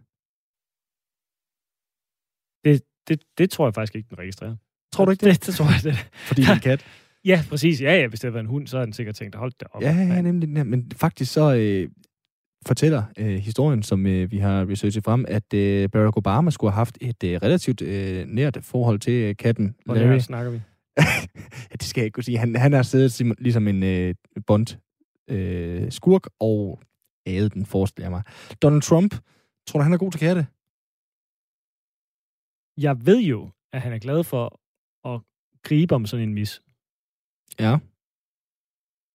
[2.66, 4.56] Det, det, det tror jeg faktisk ikke, den registrerer.
[4.94, 5.34] Tror du ikke det?
[5.36, 5.96] Det, det tror jeg, det.
[6.28, 6.86] Fordi det er en kat.
[7.26, 7.82] Ja, præcis.
[7.82, 9.66] Ja, ja, hvis det havde været en hund, så havde den sikkert tænkt, hold da
[9.72, 9.82] op.
[9.82, 10.50] Ja, ja, nemlig.
[10.50, 11.90] Ja, men faktisk så øh,
[12.68, 16.78] fortæller øh, historien, som øh, vi har researchet frem, at øh, Barack Obama skulle have
[16.78, 20.08] haft et øh, relativt øh, nært forhold til øh, katten Hvor Larry.
[20.08, 20.62] her snakker vi.
[21.72, 22.38] ja, det skal jeg ikke kunne sige.
[22.38, 24.16] Han, han har siddet ligesom en øh,
[24.48, 24.78] bond
[25.30, 26.80] øh, skurk og
[27.26, 28.24] ædet den, forestiller jeg mig.
[28.62, 29.14] Donald Trump,
[29.68, 30.48] tror du, han er god til katte?
[32.78, 34.60] Jeg ved jo, at han er glad for
[35.06, 35.22] at
[35.64, 36.62] gribe om sådan en mis.
[37.60, 37.78] Ja.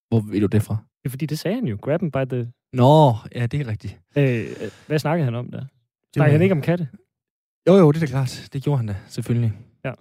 [0.08, 0.74] Hvor ved du det fra?
[0.74, 1.78] Det er fordi, det sagde han jo.
[1.82, 2.52] Grab him by the...
[2.72, 4.00] Nå, ja, det er rigtigt.
[4.16, 4.46] Øh, øh,
[4.86, 5.64] hvad snakkede han om der?
[6.14, 6.88] Snakkede han ikke om katte?
[7.68, 8.48] Jo, jo, det er da klart.
[8.52, 9.52] Det gjorde han da, selvfølgelig.
[9.84, 9.92] Ja.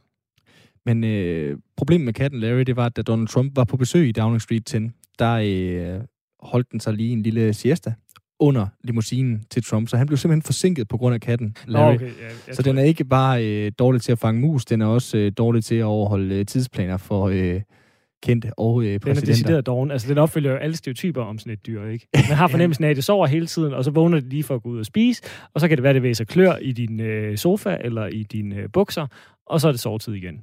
[0.86, 4.08] Men øh, problemet med katten Larry, det var, at da Donald Trump var på besøg
[4.08, 4.78] i Downing Street 10,
[5.19, 6.02] der øh,
[6.39, 7.93] holdt den sig lige en lille siesta
[8.39, 11.95] under limousinen til Trump, så han blev simpelthen forsinket på grund af katten Larry.
[11.95, 12.12] Okay.
[12.48, 15.17] Ja, Så den er ikke bare øh, dårlig til at fange mus, den er også
[15.17, 17.62] øh, dårlig til at overholde øh, tidsplaner for øh,
[18.23, 19.25] kendte og øh, Den er præsidenter.
[19.34, 19.91] decideret doven.
[19.91, 22.08] Altså, den opfylder jo alle stereotyper om sådan et dyr, ikke?
[22.13, 24.56] Man har fornemmelsen af, at det sover hele tiden, og så vågner det lige for
[24.56, 25.21] at gå ud og spise,
[25.54, 28.23] og så kan det være, at det væser klør i din øh, sofa eller i
[28.23, 29.08] dine øh, bukser,
[29.47, 30.41] og så er det sovetid igen.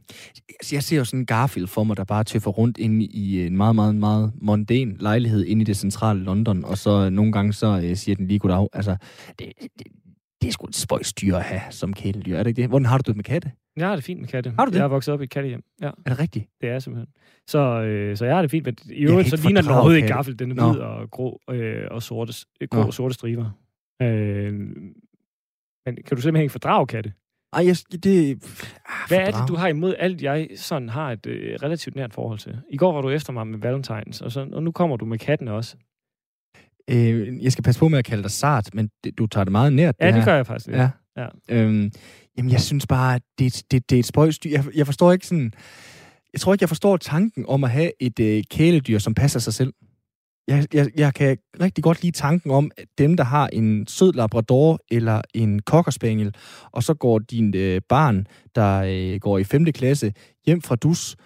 [0.72, 3.56] Jeg ser jo sådan en Garfield for mig, der bare tøffer rundt inde i en
[3.56, 7.80] meget, meget, meget mondæn lejlighed inde i det centrale London, og så nogle gange så
[7.84, 8.68] øh, siger den lige goddag.
[8.72, 8.96] Altså,
[9.38, 9.46] det,
[9.78, 9.86] det,
[10.42, 12.68] det er sgu et spøjsdyr at have som kæledyr, er det ikke det?
[12.68, 13.50] Hvordan har du det med katte?
[13.76, 14.50] Jeg har det fint med katte.
[14.58, 14.76] Har du det?
[14.76, 15.62] Jeg er vokset op i et kattehjem.
[15.82, 16.46] Ja, Er det rigtigt?
[16.60, 17.08] det er simpelthen.
[17.46, 18.66] Så, øh, så jeg har det fint.
[18.66, 20.38] Men i øvrigt, så ligner den overhovedet ikke gaffel.
[20.38, 23.50] Den er hvid og grå øh, og sorte, øh, grå og sorte striber.
[24.02, 24.52] Øh,
[25.86, 27.12] men kan du simpelthen ikke fordrage katte?
[27.52, 28.30] Ej, jeg, det...
[28.86, 32.14] Ah, Hvad er det, du har imod alt, jeg sådan har et øh, relativt nært
[32.14, 32.58] forhold til?
[32.70, 35.18] I går var du efter mig med Valentines, og, så, og nu kommer du med
[35.18, 35.76] katten også.
[36.90, 39.52] Øh, jeg skal passe på med at kalde dig sart, men det, du tager det
[39.52, 39.94] meget nært.
[40.00, 40.24] Ja, det, her.
[40.24, 40.68] gør jeg faktisk.
[40.68, 40.90] Ja.
[41.16, 41.26] Ja.
[41.48, 41.92] Øhm,
[42.38, 44.50] jamen, jeg synes bare, det, det, det er et spøjsdyr.
[44.50, 45.52] Jeg, jeg forstår ikke sådan...
[46.32, 49.54] Jeg tror ikke, jeg forstår tanken om at have et øh, kæledyr, som passer sig
[49.54, 49.72] selv.
[50.48, 54.12] Jeg, jeg, jeg kan rigtig godt lide tanken om, at dem, der har en sød
[54.12, 56.34] labrador eller en cocker spaniel,
[56.72, 59.64] og så går din øh, barn, der øh, går i 5.
[59.64, 60.12] klasse,
[60.46, 61.16] hjem fra dus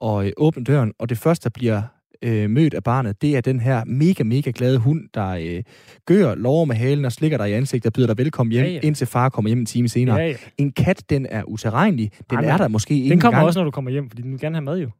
[0.00, 1.82] og øh, åbner døren, og det første, der bliver
[2.24, 5.62] øh, mødt af barnet, det er den her mega, mega glade hund, der øh,
[6.06, 8.66] gør, lover med halen og slikker dig i ansigtet og byder dig velkommen hjem, Ja,
[8.68, 8.80] ja, ja.
[8.82, 8.86] ja.
[8.86, 10.16] indtil far kommer hjem en time senere.
[10.16, 10.28] Ja, Ja.
[10.28, 10.36] ja.
[10.58, 12.12] En kat, den er uterrenelig.
[12.30, 13.46] Den Nej, er der måske ikke Den kommer engang.
[13.46, 14.90] også, når du kommer hjem, fordi den vil gerne have mad jo.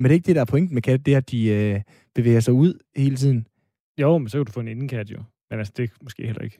[0.00, 1.80] Men det er ikke det, der er pointen med kat, det er, at de øh,
[2.14, 3.46] bevæger sig ud hele tiden.
[4.00, 5.22] Jo, men så kan du få en indenkat jo.
[5.50, 6.58] Men altså, det er måske heller ikke.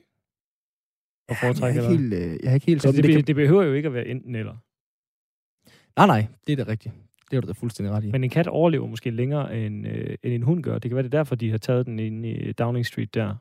[1.29, 2.95] Og jeg, er foretrække, ikke helt, øh, jeg er ikke helt Altså, sådan.
[2.95, 3.27] det, det be, kan...
[3.27, 4.55] det behøver jo ikke at være enten eller.
[5.97, 6.93] Nej, nej, det er da rigtigt.
[7.31, 8.11] Det har du da fuldstændig ret i.
[8.11, 10.73] Men en kat overlever måske længere, end, øh, end en hund gør.
[10.79, 13.35] Det kan være, det er derfor, de har taget den ind i Downing Street der.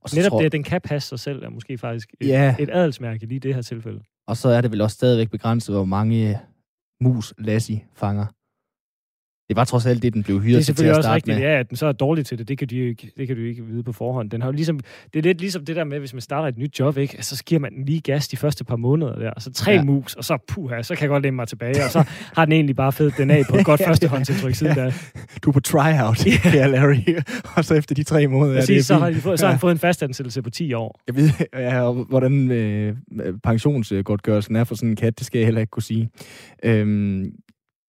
[0.00, 0.38] og, så Netop tror...
[0.38, 2.56] det, at den kan passe sig selv, er måske faktisk et, Ja.
[2.58, 4.00] et adelsmærke lige i det her tilfælde.
[4.26, 6.38] og så er det vel også stadigvæk begrænset, hvor mange
[7.00, 8.26] mus Lassie fanger.
[9.48, 11.06] Det var trods alt det, den blev Det hyret er til, til selvfølgelig at også
[11.06, 11.42] starte rigtigt, med.
[11.44, 12.48] ja, at den så er dårlig til det.
[12.48, 14.30] Det kan, du ikke, det kan du ikke vide på forhånd.
[14.30, 14.80] Den har jo ligesom,
[15.14, 17.14] det er lidt ligesom det der med, hvis man starter et nyt job, ikke?
[17.16, 19.30] Altså, så giver man den lige gas de første par måneder der.
[19.30, 19.76] Og så tre Ja.
[19.76, 19.84] ja.
[19.84, 21.84] mus, og så puha, så kan jeg godt læne mig tilbage.
[21.84, 22.04] Og så
[22.36, 24.92] har den egentlig bare fedt den af på et godt førstehåndsindtryk siden da.
[25.44, 27.16] Du er på tryout, kære Larry.
[27.56, 29.50] og så efter de tre måneder, er det Præcis, så har, de fået, så har
[29.50, 29.54] Ja.
[29.54, 31.00] han fået en fastansættelse på 10 år.
[31.06, 32.94] Jeg ved, ja, og hvordan øh,
[33.44, 36.10] pensionsgodtgørelsen er for sådan en kat, det skal jeg heller ikke kunne sige.
[36.64, 37.32] Øhm,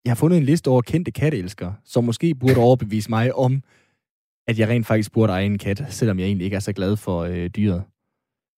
[0.09, 3.63] jeg har fundet en liste over kendte katteelskere, som måske burde overbevise mig om,
[4.47, 6.97] at jeg rent faktisk burde eje en kat, selvom jeg egentlig ikke er så glad
[6.97, 7.83] for øh, dyret.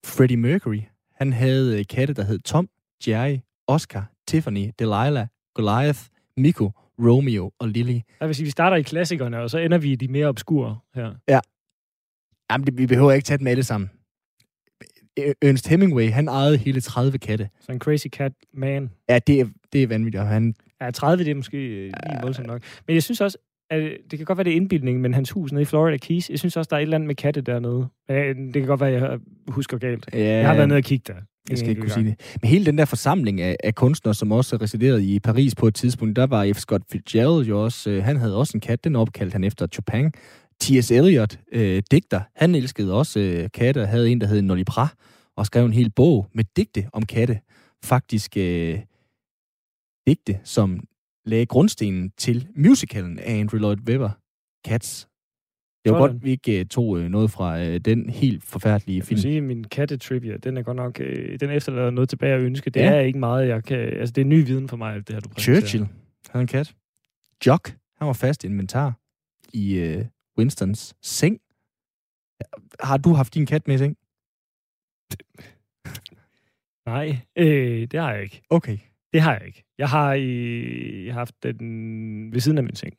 [0.06, 0.82] Freddie Mercury,
[1.16, 2.70] han havde øh, katte, der hed Tom,
[3.08, 3.38] Jerry,
[3.68, 6.00] Oscar, Tiffany, Delilah, Goliath,
[6.38, 8.00] Miko, Romeo og Lily.
[8.20, 10.80] Jeg vil sige, vi starter i klassikerne, og så ender vi i de mere obskure
[10.96, 11.14] her.
[12.52, 13.90] Jamen, det, vi behøver ikke tage dem alle sammen.
[15.42, 17.50] Ernest Hemingway, han ejede hele 30 katte.
[17.60, 18.90] Så en crazy cat man.
[19.10, 20.22] Ja, det er, det er vanvittigt.
[20.22, 22.62] Og han, Ja, 30 det er måske øh, lige voldsomt nok.
[22.88, 23.38] Men jeg synes også,
[23.70, 26.30] at det kan godt være, det er indbildning, men hans hus nede i Florida Keys,
[26.30, 27.88] jeg synes også, der er et eller andet med katte dernede.
[28.10, 30.10] Ja, Det kan godt være, jeg husker galt.
[30.14, 31.20] ja, Jeg har været nede og kigge der.
[31.50, 32.38] Jeg skal ikke kunne sige det.
[32.42, 35.76] Men hele den der forsamling af, af kunstnere, som også residerede i Paris på et
[35.76, 36.58] tidspunkt, der var F.
[36.58, 40.12] Scott Fitzgerald jo også, øh, han havde også en kat, den opkaldte han efter Chopin.
[40.62, 40.92] T.S.
[40.92, 44.88] Eliot, øh, digter, han elskede også øh, katte, og havde en, der hed Nolly Pra,
[45.38, 47.40] og skrev en hel bog med digte om katte.
[47.84, 48.80] Faktisk øh,
[50.08, 50.84] digte, som
[51.26, 54.10] lagde grundstenen til musicalen af Andrew Lloyd Webber,
[54.68, 55.08] Cats.
[55.86, 56.14] Det var Sådan.
[56.14, 59.16] godt, vi ikke øh, tog øh, noget fra øh, den helt forfærdelige Jeg film.
[59.16, 60.98] vil sige, min kattetrivia, den er godt nok,
[61.40, 62.70] den efterlader noget tilbage at ønske.
[62.70, 62.92] Det Ja.
[62.92, 65.30] er ikke meget, jeg kan, altså det er ny viden for mig, det her, du
[65.30, 65.60] præsenterer.
[65.62, 65.88] Churchill
[66.30, 66.74] havde en kat.
[67.46, 69.00] Jock, han var fast inventar
[69.54, 70.06] i øh,
[70.38, 71.40] Winstons seng.
[72.80, 73.98] Har du haft din kat med i seng?
[76.90, 78.42] Nej, øh, det har jeg ikke.
[78.50, 78.78] Okay.
[79.14, 79.64] Det har jeg ikke.
[79.78, 82.94] Jeg har, i, haft den ved siden af min seng.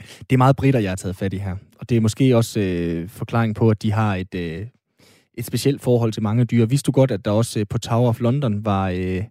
[0.00, 1.56] Det er meget britter, jeg har taget fat i her.
[1.78, 4.66] Og det er måske også øh, forklaring på, at de har et, øh,
[5.34, 6.66] et specielt forhold til mange dyr.
[6.66, 9.24] Vidste du godt, at der også øh, på Tower of London var, øh,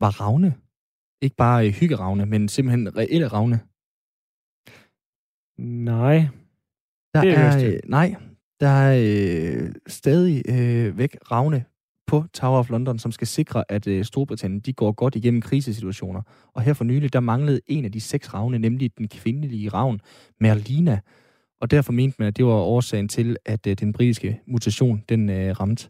[0.00, 0.54] var ravne?
[1.22, 3.60] Ikke bare øh, hyggeravne, men simpelthen reelle ravne.
[5.58, 6.28] Nej.
[7.14, 7.72] Der Det er er, ja.
[7.72, 8.14] øh, nej,
[8.60, 11.64] der er øh, stadig øh, væk ravne
[12.12, 16.22] på Tower of London, som skal sikre, at øh, Storbritannien de går godt igennem krisesituationer.
[16.54, 20.00] Og her for nylig, der manglede en af de seks ravne, nemlig den kvindelige ravn,
[20.40, 21.00] Merlina.
[21.60, 25.30] Og derfor mente man, at det var årsagen til, at øh, den britiske mutation, den
[25.30, 25.88] øh, ramte.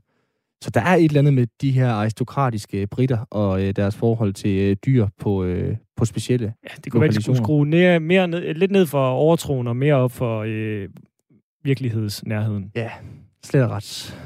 [0.62, 4.32] Så der er et eller andet med de her aristokratiske britter og øh, deres forhold
[4.32, 6.54] til øh, dyr på, øh, på specielle.
[6.64, 9.66] Ja, det kunne være, at de skulle skrue ned, mere ned, lidt ned for overtroen
[9.66, 10.88] og mere op for øh,
[11.64, 12.72] virkelighedsnærheden.
[12.74, 12.90] Ja,
[13.44, 14.18] slet ret.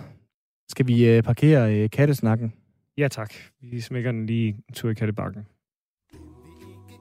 [0.77, 2.53] Skal vi øh, parkere øh, kattesnakken?
[2.99, 3.35] Ja tak.
[3.63, 5.47] Vi smækker den lige en tur i kattebakken.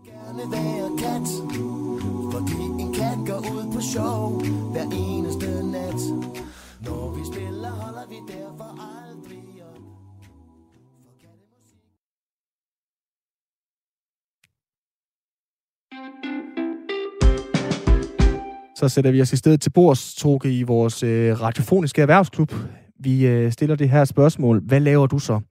[0.06, 1.28] gerne være kat
[2.34, 4.40] Fordi en kat går ud på show
[4.72, 6.02] Hver eneste nat
[6.86, 9.82] Når vi spiller holder vi derfor aldrig op
[11.04, 11.80] For kattemusik
[18.76, 22.54] Så sætter vi os i stedet til bords, Toge, i vores øh, radiofoniske erhvervsklub.
[23.00, 24.62] Vi øh, stiller det her spørgsmål.
[24.62, 25.42] Hvad laver du så?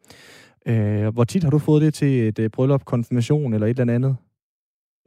[0.66, 3.94] Øh, hvor tit har du fået det til et øh, bryllup, konfirmation eller et eller
[3.94, 4.16] andet?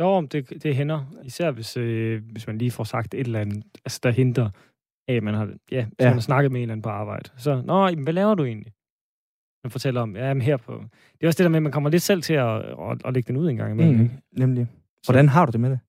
[0.02, 1.06] Jo, det, det hænder.
[1.24, 4.50] Især hvis, øh, hvis man lige får sagt et eller andet, altså der henter
[5.08, 6.06] af, at man har, ja, så Ja.
[6.06, 7.30] man har snakket med en eller anden på arbejde.
[7.38, 8.74] Så, nå, jamen, hvad laver du egentlig?
[9.64, 10.84] Man fortæller om, ja, men her på...
[11.14, 13.14] Det er også det der med, at man kommer lidt selv til at, at, at
[13.14, 13.96] lægge den ud en gang imellem.
[13.96, 14.16] Mm, Ikke?
[14.32, 14.68] nemlig.
[15.06, 15.80] Hvordan har du det med det?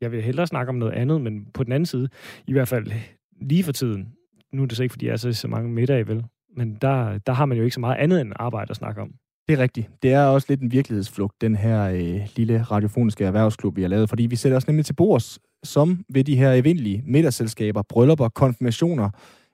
[0.00, 2.08] Jeg vil hellere snakke om noget andet, men på den anden side,
[2.46, 2.86] i hvert fald
[3.40, 4.12] lige for tiden,
[4.54, 6.24] nu er det så ikke, fordi jeg er så, så mange middage, vel?
[6.56, 9.10] Men der, der har man jo ikke så meget andet end arbejde at snakke om.
[9.48, 9.90] Det er rigtigt.
[10.02, 14.08] Det er også lidt en virkelighedsflugt, den her øh, lille radiofoniske erhvervsklub, vi har lavet,
[14.08, 19.10] fordi vi sætter os nemlig til bords, som ved de her eventlige middagsselskaber, bryllupper, konfirmationer,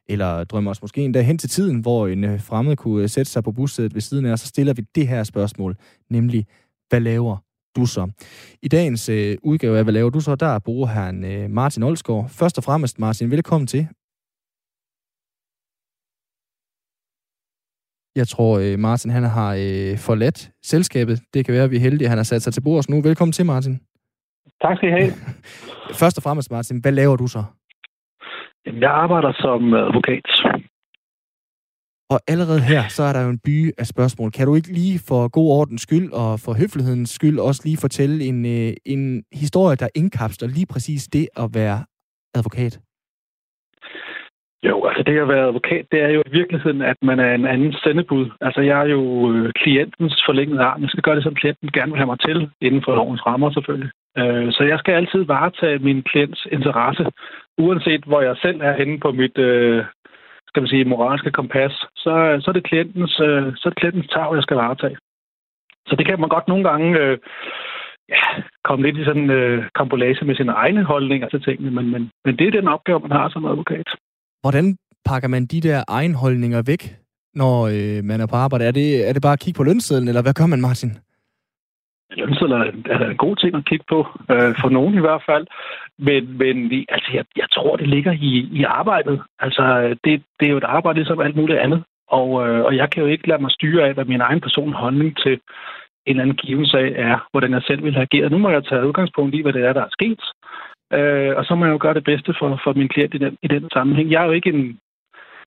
[0.09, 3.33] eller drømmer os måske endda hen til tiden, hvor en øh, fremmed kunne øh, sætte
[3.33, 5.77] sig på bussædet ved siden af og så stiller vi det her spørgsmål,
[6.11, 6.47] nemlig,
[6.89, 7.37] hvad laver
[7.77, 8.11] du så?
[8.63, 10.35] I dagens øh, udgave af Hvad laver du så?
[10.35, 12.29] Der bruger han øh, Martin Olsgaard.
[12.29, 13.89] Først og fremmest, Martin, velkommen til.
[18.17, 21.21] Jeg tror, øh, Martin han har øh, forladt selskabet.
[21.35, 23.03] Det kan være, at vi er heldige, at han har sat sig til bords nu.
[23.03, 23.81] Velkommen til, Martin.
[24.63, 25.13] Tak skal I have.
[26.01, 27.43] Først og fremmest, Martin, hvad laver du så?
[28.67, 30.27] Jeg arbejder som advokat.
[32.11, 34.31] Og allerede her, så er der jo en by af spørgsmål.
[34.31, 38.25] Kan du ikke lige for god ordens skyld og for høflighedens skyld også lige fortælle
[38.25, 41.85] en, øh, en historie, der indkapsler lige præcis det at være
[42.35, 42.81] advokat?
[44.69, 47.47] Jo, altså det at være advokat, det er jo i virkeligheden, at man er en
[47.47, 48.31] anden sendebud.
[48.41, 50.83] Altså jeg er jo øh, klientens forlængede arm.
[50.83, 53.51] Jeg skal gøre det, som klienten gerne vil have mig til, inden for lovens rammer
[53.51, 53.91] selvfølgelig.
[54.19, 57.07] Øh, så jeg skal altid varetage min klients interesse,
[57.59, 59.85] uanset hvor jeg selv er henne på mit, øh,
[60.49, 61.73] skal man sige, moralske kompas.
[61.97, 63.11] Så, så er det klientens,
[63.61, 64.97] så er det klientens tag, jeg skal varetage.
[65.87, 67.19] Så det kan man godt nogle gange øh,
[68.09, 68.23] ja,
[68.65, 72.11] komme lidt i sådan en øh, kompolage med sine egne holdninger til tingene, men, men,
[72.25, 73.89] men det er den opgave, man har som advokat.
[74.43, 76.97] Hvordan pakker man de der egenholdninger væk,
[77.35, 78.65] når øh, man er på arbejde?
[78.65, 80.91] Er det, er det bare at kigge på lønsedlen, eller hvad gør man, Martin?
[82.11, 83.99] Lønsedler er, er en god ting at kigge på,
[84.33, 85.47] øh, for nogen i hvert fald.
[85.99, 89.23] Men, men vi- altså, jeg, jeg tror, det ligger i, i arbejdet.
[89.39, 89.65] Altså,
[90.05, 91.85] det, det er jo et arbejde ligesom alt muligt andet.
[92.09, 94.73] Og, øh, og jeg kan jo ikke lade mig styre af, hvad min egen person
[94.73, 95.41] holdning til en
[96.07, 98.33] eller anden given sag er, hvordan jeg selv vil have ageret.
[98.33, 100.21] Nu må jeg tage udgangspunkt i, hvad det er, der er sket.
[100.93, 103.37] Øh, og så må jeg jo gøre det bedste for, for min klient i den,
[103.43, 104.11] i den sammenhæng.
[104.11, 104.79] Jeg er jo ikke en,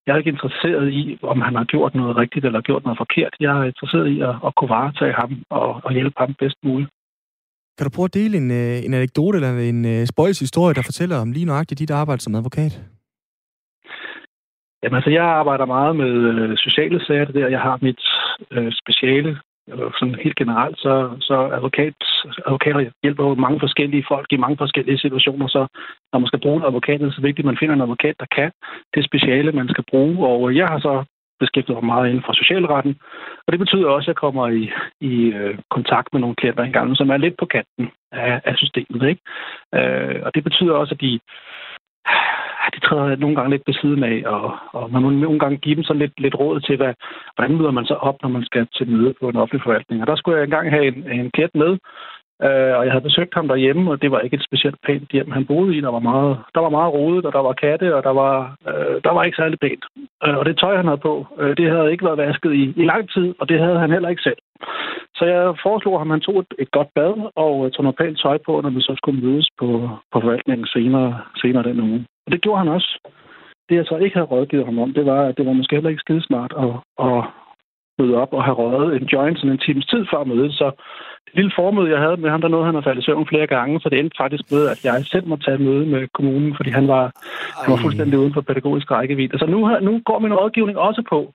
[0.05, 3.33] jeg er ikke interesseret i, om han har gjort noget rigtigt eller gjort noget forkert.
[3.39, 6.89] Jeg er interesseret i at, at kunne varetage ham og, og hjælpe ham bedst muligt.
[7.77, 10.81] Kan du prøve at dele en, øh, en anekdote eller en øh, spøjs historie, der
[10.85, 12.73] fortæller om lige nøjagtigt dit arbejde som advokat?
[14.83, 17.47] Jamen altså, jeg arbejder meget med øh, sociale sager, det der.
[17.47, 18.03] Jeg har mit
[18.51, 19.39] øh, speciale,
[19.99, 21.93] sådan helt generelt, så, så advokat,
[22.47, 25.67] advokater hjælper jo mange forskellige folk i mange forskellige situationer, så
[26.11, 28.15] når man skal bruge en advokat, er det så vigtigt, at man finder en advokat,
[28.19, 28.51] der kan
[28.93, 30.27] det speciale, man skal bruge.
[30.27, 31.03] Og jeg har så
[31.39, 32.93] beskæftiget mig meget inden for socialretten,
[33.45, 34.63] og det betyder også, at jeg kommer i,
[35.01, 39.01] i øh, kontakt med nogle klienter engang, som er lidt på kanten af, af systemet.
[39.11, 39.21] Ikke?
[39.77, 41.19] Øh, og det betyder også, at de
[42.83, 44.43] træder nogle gange lidt ved siden af, og,
[44.77, 46.93] og man må nogle gange give dem så lidt, lidt råd til, hvad,
[47.35, 50.01] hvordan møder man så op, når man skal til møde på en offentlig forvaltning.
[50.01, 51.77] Og der skulle jeg engang have en, en klient med,
[52.41, 55.31] øh, og jeg havde besøgt ham derhjemme, og det var ikke et specielt pænt hjem,
[55.31, 55.81] han boede i.
[55.81, 59.01] Der var meget, der var meget rodet, og der var katte, og der var, øh,
[59.03, 59.85] der var ikke særlig pænt.
[60.25, 62.85] Øh, og det tøj, han havde på, øh, det havde ikke været vasket i, i
[62.85, 64.41] lang tid, og det havde han heller ikke selv.
[65.15, 67.99] Så jeg foreslog ham, at han tog et, et godt bad og øh, tog noget
[68.01, 72.05] pænt tøj på, når vi så skulle mødes på, på forvaltningen senere, senere den uge.
[72.25, 72.91] Og det gjorde han også.
[73.69, 75.89] Det jeg så ikke havde rådgivet ham om, det var, at det var måske heller
[75.89, 76.73] ikke skidesmart at,
[77.07, 77.23] at
[77.99, 80.53] møde op og have røget en joint sådan en times tid før mødet.
[80.53, 80.71] Så
[81.25, 83.47] det lille formøde, jeg havde med ham, der nåede han at falde i søvn flere
[83.47, 86.53] gange, så det endte faktisk med, at jeg selv måtte tage et møde med kommunen,
[86.57, 87.05] fordi han var,
[87.63, 89.39] han var fuldstændig uden for pædagogisk rækkevidde.
[89.39, 91.33] Så nu, nu går min rådgivning også på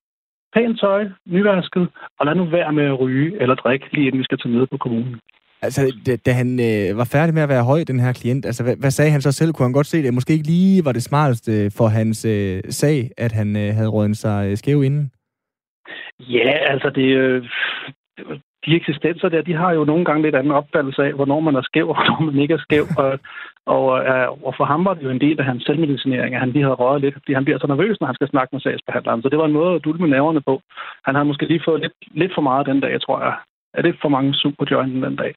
[0.55, 4.25] pænt tøj, nyvasket, og lad nu være med at ryge eller drikke, lige inden vi
[4.25, 5.21] skal til møde på kommunen.
[5.63, 8.63] Altså, da, da han øh, var færdig med at være høj, den her klient, altså,
[8.65, 9.53] hvad, hvad sagde han så selv?
[9.53, 10.15] Kunne han godt se det?
[10.15, 14.17] Måske ikke lige var det smarteste for hans øh, sag, at han øh, havde rådet
[14.17, 15.11] sig øh, skæv inden?
[16.21, 17.45] Ja, altså, det, øh,
[18.69, 21.63] de eksistenser der, de har jo nogle gange lidt anden opfattelse af, hvornår man er
[21.63, 22.85] skæv, og hvornår man ikke er skæv.
[23.03, 23.19] Og,
[23.77, 26.51] og, øh, og for ham var det jo en del af hans selvmedicinering, at han
[26.51, 29.23] lige havde røget lidt, fordi han bliver så nervøs, når han skal snakke med sagsbehandleren.
[29.23, 30.61] Så det var en måde at dulle med nerverne på.
[31.05, 33.35] Han havde måske lige fået lidt, lidt for meget den dag, tror jeg.
[33.75, 35.35] Er det for mange superjointen den dag?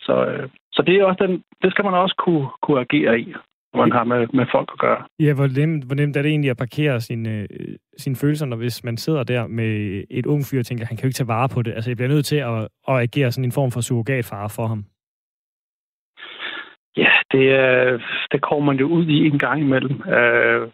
[0.00, 3.34] Så, øh, så det er også den, det skal man også kunne, kunne agere i
[3.76, 5.00] man har med, med folk at gøre.
[5.20, 8.56] Ja, hvor nemt, hvor nemt er det egentlig at parkere sine, øh, sine følelser, når
[8.56, 11.34] hvis man sidder der med et ung fyr og tænker, han kan jo ikke tage
[11.36, 11.72] vare på det.
[11.72, 14.84] Altså, jeg bliver nødt til at, at agere sådan en form for surrogatfar for ham.
[16.96, 18.00] Ja, det, øh,
[18.32, 20.08] det kommer man jo ud i en gang imellem.
[20.16, 20.68] Øh,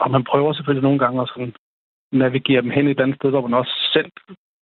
[0.00, 1.52] og man prøver selvfølgelig nogle gange at sådan
[2.12, 4.10] navigere dem hen et andet sted, hvor man også selv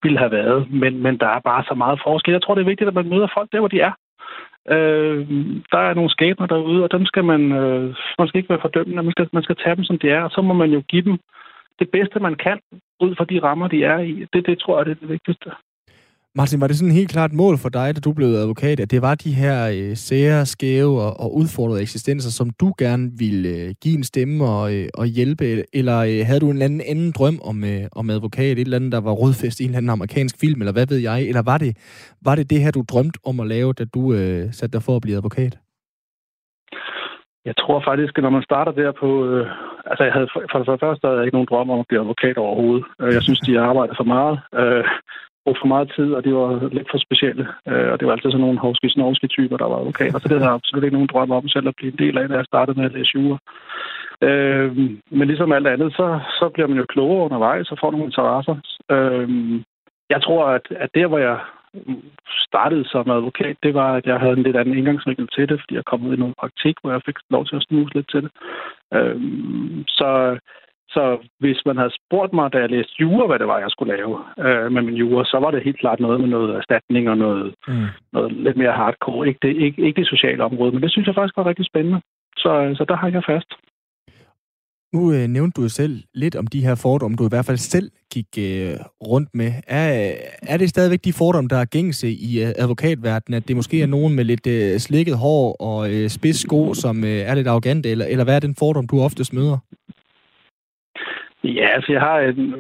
[0.03, 0.71] ville have været.
[0.71, 2.33] Men, men der er bare så meget forskel.
[2.33, 3.93] Jeg tror, det er vigtigt, at man møder folk der, hvor de er.
[4.71, 5.19] Øh,
[5.73, 9.03] der er nogle skæbner derude, og dem skal man, øh, man skal ikke være fordømmende.
[9.03, 11.03] Man skal, man skal tage dem, som de er, og så må man jo give
[11.03, 11.19] dem
[11.79, 12.59] det bedste, man kan,
[13.01, 14.27] ud fra de rammer, de er i.
[14.33, 15.51] Det, det tror jeg, det er det vigtigste.
[16.41, 19.03] Martin, var det sådan helt klart mål for dig, da du blev advokat, at det
[19.03, 23.69] var de her øh, sære, skæve og, og udfordrede eksistenser, som du gerne ville øh,
[23.83, 25.45] give en stemme og, øh, og hjælpe?
[25.79, 28.77] Eller øh, havde du en eller anden anden drøm om, øh, om advokat, et eller
[28.81, 31.19] andet, der var rodfæst i en eller anden amerikansk film, eller hvad ved jeg?
[31.31, 31.73] Eller var det
[32.27, 34.97] var det, det her, du drømte om at lave, da du øh, satte dig for
[34.97, 35.53] at blive advokat?
[37.49, 39.11] Jeg tror faktisk, at når man starter der på...
[39.29, 39.47] Øh,
[39.91, 42.37] altså, jeg havde, for det første havde jeg ikke nogen drøm om at blive advokat
[42.39, 42.85] overhovedet.
[43.03, 44.37] Øh, jeg synes, de arbejder for meget.
[44.61, 44.85] Øh,
[45.49, 47.45] brugt for meget tid, og det var lidt for specielle.
[47.71, 48.65] Øh, og det var altid sådan nogle
[49.09, 50.19] hovske typer, der var advokater.
[50.19, 52.29] Så det havde jeg absolut ikke nogen drøm om selv at blive en del af,
[52.29, 53.39] da jeg startede med at læse jura.
[54.29, 54.71] Øh,
[55.19, 56.07] men ligesom alt andet, så,
[56.39, 58.57] så bliver man jo klogere undervejs og får nogle interesser.
[58.95, 59.29] Øh,
[60.15, 61.39] jeg tror, at, at der, hvor jeg
[62.49, 65.75] startede som advokat, det var, at jeg havde en lidt anden indgangsvinkel til det, fordi
[65.75, 68.23] jeg kom ud i noget praktik, hvor jeg fik lov til at snuse lidt til
[68.25, 68.31] det.
[68.95, 69.21] Øh,
[69.99, 70.39] så
[70.99, 71.05] så
[71.43, 74.15] hvis man havde spurgt mig, da jeg læste jura, hvad det var, jeg skulle lave
[74.45, 77.55] øh, med min jura, så var det helt klart noget med noget erstatning og noget,
[77.69, 77.89] mm.
[78.13, 79.29] noget lidt mere hardcore.
[79.29, 82.01] Ikke det, ikke, ikke det sociale område, men det synes jeg faktisk var rigtig spændende.
[82.43, 83.51] Så, så der har jeg fast.
[84.93, 87.91] Nu øh, nævnte du selv lidt om de her fordomme, du i hvert fald selv
[88.15, 88.75] gik øh,
[89.11, 89.53] rundt med.
[89.67, 93.83] Er, er det stadigvæk de fordomme, der er gængse i øh, advokatverdenen, at det måske
[93.83, 97.49] er nogen med lidt øh, slikket hår og øh, spids sko, som øh, er lidt
[97.49, 99.59] arrogante, eller, eller hvad er den fordom, du oftest møder?
[101.55, 102.55] Ja, altså jeg har en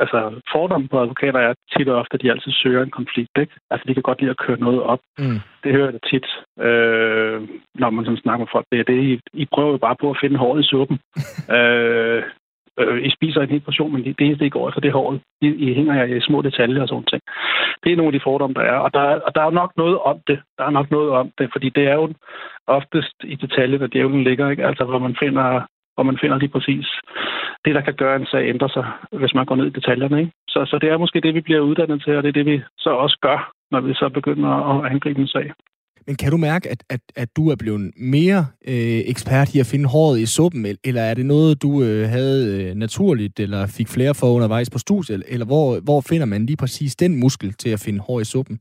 [0.00, 3.34] altså, fordom på advokater er tit og ofte, at de altid søger en konflikt.
[3.38, 3.54] Ikke?
[3.70, 5.00] Altså de kan godt lide at køre noget op.
[5.18, 5.40] Mm.
[5.64, 6.26] Det hører jeg tit,
[6.66, 8.66] øh, når man sådan snakker med folk.
[8.72, 10.98] Det er det, I, I prøver jo bare på at finde håret i suppen.
[11.56, 12.22] øh,
[12.80, 15.20] øh, I spiser en hel portion, men det eneste, I går efter, det er håret.
[15.40, 17.22] I, I hænger jer i små detaljer og sådan ting.
[17.84, 18.78] Det er nogle af de fordomme, der er.
[18.78, 20.38] Og der, og der er nok noget om det.
[20.58, 22.12] Der er nok noget om det, fordi det er jo
[22.66, 24.50] oftest i detaljer, at djævlen ligger.
[24.50, 24.66] Ikke?
[24.66, 25.66] Altså, hvor man finder
[25.96, 26.86] hvor man finder lige præcis
[27.64, 28.84] det, der kan gøre en sag ændre sig,
[29.20, 30.20] hvis man går ned i detaljerne.
[30.20, 30.32] Ikke?
[30.48, 32.56] Så, så det er måske det, vi bliver uddannet til, og det er det, vi
[32.78, 35.52] så også gør, når vi så begynder at angribe en sag.
[36.06, 39.66] Men kan du mærke, at, at, at du er blevet mere øh, ekspert i at
[39.66, 43.88] finde håret i suppen, eller er det noget, du øh, havde øh, naturligt, eller fik
[43.88, 47.70] flere for undervejs på studiet, eller hvor, hvor finder man lige præcis den muskel til
[47.70, 48.58] at finde hår i suppen?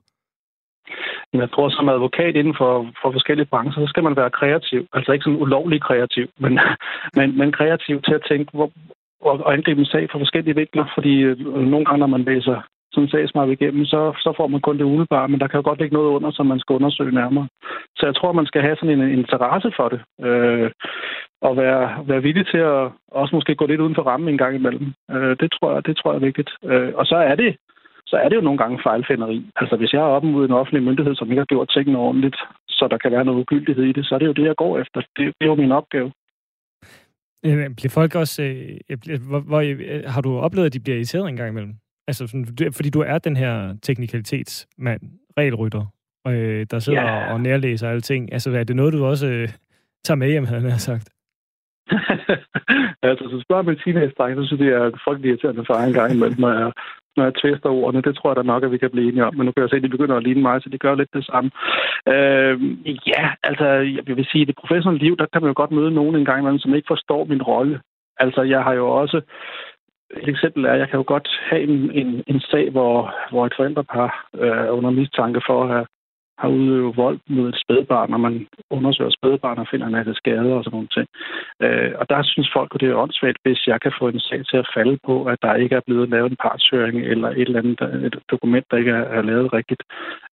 [1.39, 4.87] Jeg tror, som advokat inden for, for forskellige brancher, så skal man være kreativ.
[4.93, 6.59] Altså ikke sådan ulovlig kreativ, men,
[7.17, 8.71] men, men kreativ til at tænke, hvor,
[9.21, 11.37] og angribe en sag fra forskellige vinkler, fordi øh,
[11.73, 12.57] nogle gange, når man læser
[12.91, 15.67] sådan en sagsmap igennem, så, så får man kun det umiddelbare, men der kan jo
[15.69, 17.47] godt ligge noget under, som man skal undersøge nærmere.
[17.97, 20.71] Så jeg tror, man skal have sådan en, en interesse for det, øh,
[21.41, 24.55] og være, være villig til at også måske gå lidt uden for rammen en gang
[24.55, 24.87] imellem.
[25.11, 26.49] Øh, det, tror jeg, det tror jeg er vigtigt.
[26.63, 27.55] Øh, og så er det
[28.15, 29.37] så er det jo nogle gange fejlfinderi.
[29.55, 32.37] Altså hvis jeg er oppe mod en offentlig myndighed, som ikke har gjort tingene ordentligt,
[32.69, 34.79] så der kan være noget ugyldighed i det, så er det jo det, jeg går
[34.79, 34.99] efter.
[35.01, 36.11] Det, det er jo min opgave.
[37.45, 38.41] Øh, bliver folk også...
[38.43, 41.73] Øh, hvor, hvor, øh, har du oplevet, at de bliver irriteret en gang imellem?
[42.07, 45.01] Altså, sådan, fordi du er den her teknikalitetsmand,
[45.37, 45.85] regelrytter,
[46.27, 47.33] øh, der sidder yeah.
[47.33, 48.33] og nærlæser alting.
[48.33, 49.49] Altså, er det noget, du også øh,
[50.03, 51.09] tager med hjem, havde jeg sagt?
[53.09, 56.43] altså, så spørger min teenage-dreng, så synes jeg, at folk irriterende for en gang imellem,
[56.43, 56.71] jeg,
[57.17, 58.01] når jeg tvister ordene.
[58.01, 59.35] Det tror jeg da nok, at vi kan blive enige om.
[59.35, 61.13] Men nu kan jeg se, at de begynder at ligne mig, så de gør lidt
[61.13, 61.51] det samme.
[62.13, 62.55] Øh,
[63.11, 63.65] ja, altså,
[64.07, 66.15] jeg vil sige, at i det professionelle liv, der kan man jo godt møde nogen
[66.15, 67.79] en gang imellem, som ikke forstår min rolle.
[68.19, 69.21] Altså, jeg har jo også
[70.09, 73.45] et eksempel er, at jeg kan jo godt have en, en, en sag, hvor, hvor
[73.45, 75.85] et forældrepar øh, er under mistanke for at have
[76.37, 80.55] har udøvet vold mod et spædbarn, når man undersøger spædbarn og finder en masse skader
[80.55, 81.07] og sådan nogle ting.
[81.65, 84.41] Øh, og der synes folk, at det er åndssvagt, hvis jeg kan få en sag
[84.49, 87.59] til at falde på, at der ikke er blevet lavet en partshøring eller et eller
[87.59, 89.83] andet et dokument, der ikke er, er lavet rigtigt.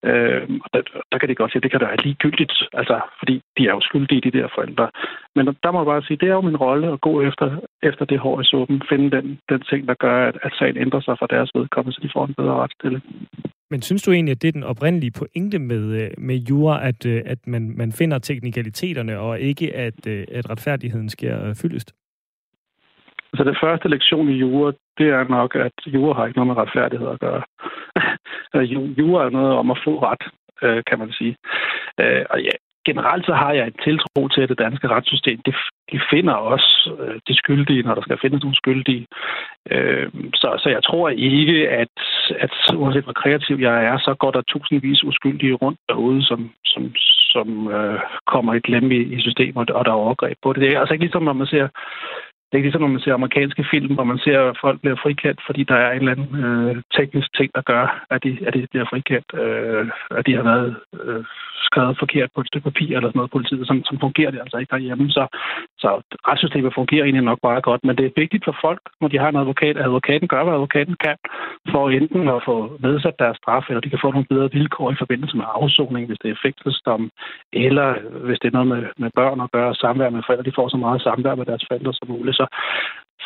[0.04, 0.82] Øh, og der,
[1.12, 3.74] der kan de godt sige, at det kan da være ligegyldigt, altså, fordi de er
[3.76, 4.90] jo skyldige, de der forældre.
[5.36, 7.46] Men der må jeg bare sige, det er jo min rolle at gå efter,
[7.82, 11.00] efter det hår i suppen, finde den, den ting, der gør, at, at sagen ændrer
[11.00, 13.04] sig fra deres vedkommende, så de får en bedre retsstilling.
[13.72, 17.06] Men synes du egentlig, at det er den oprindelige pointe med, øh, med jura, at,
[17.06, 21.88] øh, at man, man finder teknikaliteterne, og ikke at, øh, at retfærdigheden sker fyldest?
[23.32, 26.50] Altså, Så det første lektion i jura, det er nok, at jura har ikke noget
[26.52, 27.42] med retfærdighed at gøre.
[28.54, 30.24] Altså, jura er noget om at få ret,
[30.88, 31.36] kan man sige.
[32.30, 32.54] Og ja,
[32.88, 35.54] generelt så har jeg en tiltro til, at det danske retssystem, det,
[35.92, 39.06] de finder også øh, de skyldige, når der skal findes nogle skyldige.
[39.70, 41.96] Øh, så, så jeg tror ikke, at,
[42.44, 46.82] at uanset hvor kreativ jeg er, så går der tusindvis uskyldige rundt derude, som, som,
[47.34, 50.62] som øh, kommer i glemme i, i systemet, og der er overgreb på det.
[50.62, 51.68] Det er altså ikke ligesom, når man ser
[52.52, 54.96] det er ikke ligesom, når man ser amerikanske film, hvor man ser, at folk bliver
[55.02, 58.54] frikendt, fordi der er en eller anden øh, teknisk ting, der gør, at de, at
[58.54, 59.28] de bliver frikendt.
[59.42, 59.86] Øh,
[60.18, 61.24] at de har været øh,
[61.68, 64.56] skrevet forkert på et stykke papir eller sådan noget politiet, som, som fungerer det altså
[64.58, 65.06] ikke derhjemme.
[65.10, 65.24] Så,
[65.82, 65.90] så
[66.28, 69.28] retssystemet fungerer egentlig nok bare godt, men det er vigtigt for folk, når de har
[69.28, 71.16] en advokat, at advokaten gør, hvad advokaten kan,
[71.72, 75.00] for enten at få nedsat deres straf, eller de kan få nogle bedre vilkår i
[75.02, 77.10] forbindelse med afsoning, hvis det er fængselsdom,
[77.52, 77.88] eller
[78.26, 80.76] hvis det er noget med, med børn at gøre, samvær med forældre, de får så
[80.76, 82.36] meget samvær med deres forældre som muligt.
[82.42, 82.46] Så,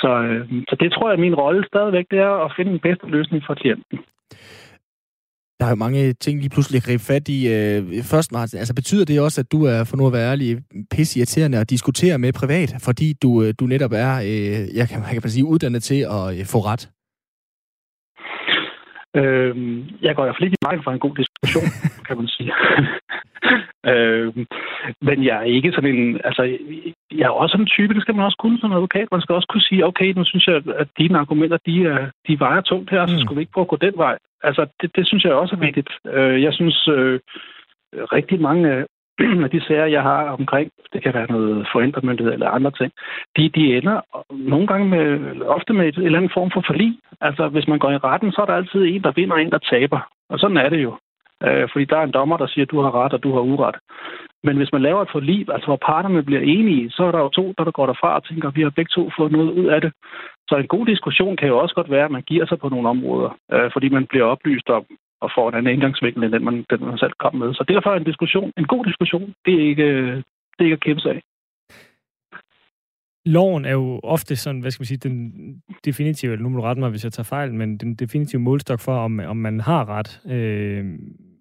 [0.00, 2.80] så, øh, så det tror jeg, at min rolle stadigvæk det er at finde den
[2.80, 3.98] bedste løsning for klienten.
[5.60, 7.38] Der er jo mange ting, lige pludselig gribe fat i.
[7.54, 10.58] Øh, først, Martin, altså betyder det også, at du er, for nu at være ærlig,
[10.90, 14.98] pisse irriterende at diskutere med privat, fordi du, øh, du netop er, øh, jeg kan,
[15.14, 16.82] jeg kan sige, uddannet til at øh, få ret?
[19.20, 21.68] Øhm, jeg går i hvert fald ikke i vejen for en god diskussion,
[22.06, 22.52] kan man sige.
[23.92, 24.46] øhm,
[25.00, 26.20] men jeg er ikke sådan en...
[26.24, 26.42] Altså,
[27.10, 29.08] jeg er også sådan en type, det skal man også kunne som advokat.
[29.12, 32.40] Man skal også kunne sige, okay, nu synes jeg, at dine argumenter, de, er, de
[32.40, 33.20] vejer tungt her, så mm.
[33.20, 34.18] skulle vi ikke prøve at gå den vej.
[34.42, 35.88] Altså, det, det synes jeg også er vigtigt.
[36.12, 37.20] Øh, jeg synes, øh,
[37.92, 38.84] rigtig mange af
[39.54, 42.92] de sager, jeg har omkring, det kan være noget forældremyndighed eller andre ting,
[43.36, 44.00] de, de ender
[44.30, 46.98] nogle gange med, ofte med et, et eller andet form for forlig.
[47.20, 49.50] Altså, hvis man går i retten, så er der altid en, der vinder, og en,
[49.50, 50.00] der taber.
[50.28, 50.98] Og sådan er det jo.
[51.42, 53.40] Øh, fordi der er en dommer, der siger, at du har ret, og du har
[53.40, 53.76] uret.
[54.46, 57.28] Men hvis man laver et forlig, altså hvor parterne bliver enige, så er der jo
[57.28, 59.66] to, der, der går derfra og tænker, at vi har begge to fået noget ud
[59.66, 59.92] af det.
[60.48, 62.88] Så en god diskussion kan jo også godt være, at man giver sig på nogle
[62.88, 64.84] områder, øh, fordi man bliver oplyst om,
[65.20, 67.54] og får en anden indgangsvinkel end den, man, den, man selv kom med.
[67.54, 70.16] Så derfor er en diskussion, en god diskussion, det er ikke, øh,
[70.54, 71.22] det er ikke at kæmpe sig af.
[73.26, 75.32] Loven er jo ofte sådan, hvad skal man sige, den
[75.84, 78.80] definitive, eller nu må du rette mig, hvis jeg tager fejl, men den definitive målstok
[78.80, 80.20] for, om, om man har ret.
[80.34, 80.84] Øh,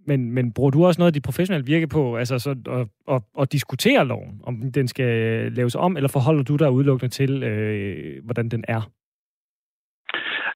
[0.07, 3.21] men, men bruger du også noget af dit professionelle virke på, altså så at, at,
[3.41, 5.11] at diskutere loven, om den skal
[5.51, 8.81] laves om, eller forholder du dig udelukkende til, øh, hvordan den er?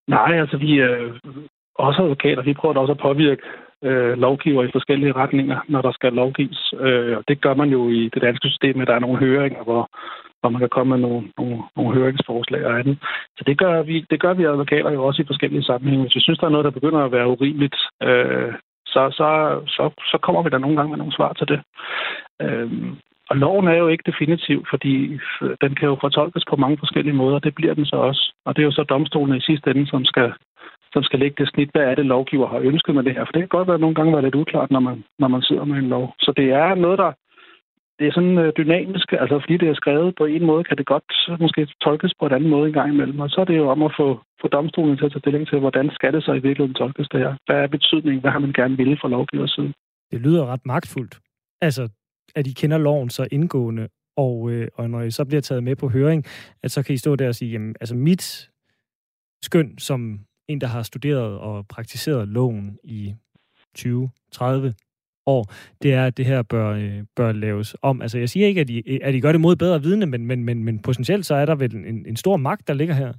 [0.07, 1.13] Nej, altså vi, øh,
[1.75, 3.41] også advokater, vi prøver også at påvirke
[3.83, 6.73] øh, lovgiver i forskellige retninger, når der skal lovgives.
[6.79, 9.63] Øh, og det gør man jo i det danske system, at der er nogle høringer,
[9.63, 9.89] hvor,
[10.39, 12.97] hvor man kan komme med nogle, nogle, nogle høringsforslag og andet.
[13.37, 16.03] Så det gør, vi, det gør vi advokater jo også i forskellige sammenhænge.
[16.03, 18.53] Hvis vi synes, der er noget, der begynder at være urimeligt, øh,
[18.93, 19.29] så, så,
[19.75, 21.59] så, så kommer vi da nogle gange med nogle svar til det.
[22.41, 22.97] Øhm,
[23.29, 25.19] og loven er jo ikke definitiv, fordi
[25.61, 27.39] den kan jo fortolkes på mange forskellige måder.
[27.39, 28.33] Det bliver den så også.
[28.45, 30.33] Og det er jo så domstolene i sidste ende, som skal,
[30.93, 33.25] som skal lægge det snit, hvad er det, lovgiver har ønsket med det her.
[33.25, 35.41] For det kan godt være, at nogle gange være lidt uklart, når man, når man
[35.41, 36.13] sidder med en lov.
[36.19, 37.11] Så det er noget, der,
[37.99, 40.85] det er sådan øh, dynamisk, altså fordi det er skrevet på en måde, kan det
[40.85, 43.19] godt måske tolkes på en anden måde en gang imellem.
[43.19, 44.07] Og så er det jo om at få,
[44.41, 47.19] få domstolen til at tage stilling til, hvordan skal det så i virkeligheden tolkes det
[47.19, 47.33] her?
[47.45, 48.21] Hvad er betydningen?
[48.21, 49.73] Hvad har man gerne ville fra lovgivers side?
[50.11, 51.19] Det lyder ret magtfuldt.
[51.61, 51.89] Altså,
[52.35, 53.87] at I kender loven så indgående,
[54.17, 56.25] og, øh, og når I så bliver taget med på høring,
[56.63, 58.49] at så kan I stå der og sige, jamen, altså mit
[59.41, 63.13] skøn som en, der har studeret og praktiseret loven i
[63.75, 64.73] 20, 30
[65.35, 65.43] år,
[65.81, 68.01] det er, at det her bør, øh, bør laves om.
[68.01, 70.43] Altså, jeg siger ikke, at I, at I gør det mod bedre vidne, men, men,
[70.47, 73.11] men, men potentielt så er der vel en, en stor magt, der ligger her.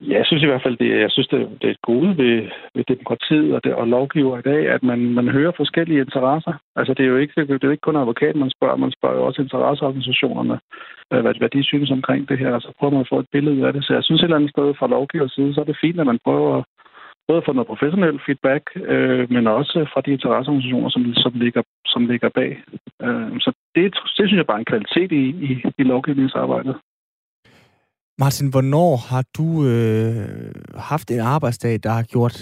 [0.00, 2.36] Ja, jeg synes i hvert fald, det, jeg synes, det, det er et gode ved,
[2.74, 6.54] ved demokratiet og, det, og lovgiver i dag, at man, man hører forskellige interesser.
[6.76, 9.16] Altså, det er jo ikke, det er jo ikke kun advokaten, man spørger, man spørger
[9.16, 10.58] jo også interesseorganisationerne,
[11.12, 13.32] øh, hvad, hvad de synes omkring det her, og så prøver man at få et
[13.32, 13.84] billede af det.
[13.84, 16.06] Så jeg synes et eller andet sted fra lovgivers side, så er det fint, at
[16.06, 16.64] man prøver at,
[17.28, 22.06] både få noget professionel feedback, øh, men også fra de interesseorganisationer, som, som, ligger, som
[22.06, 22.52] ligger bag.
[23.06, 23.82] Øh, så det,
[24.16, 26.76] det synes jeg bare er en kvalitet i, i, i lovgivningsarbejdet.
[28.18, 30.54] Martin, hvornår har du øh,
[30.90, 32.36] haft en arbejdsdag, der har gjort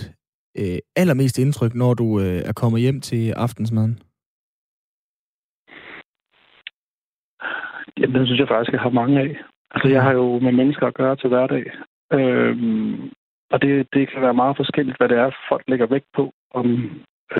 [0.60, 3.98] øh, allermest indtryk, når du øh, er kommet hjem til aftensmaden?
[7.98, 9.30] Jamen, det synes jeg faktisk, jeg har mange af.
[9.70, 11.64] Altså, jeg har jo med mennesker at gøre til hverdag.
[12.12, 13.10] Øhm,
[13.52, 16.32] og det, det kan være meget forskelligt, hvad det er, folk lægger vægt på.
[16.54, 16.66] Om,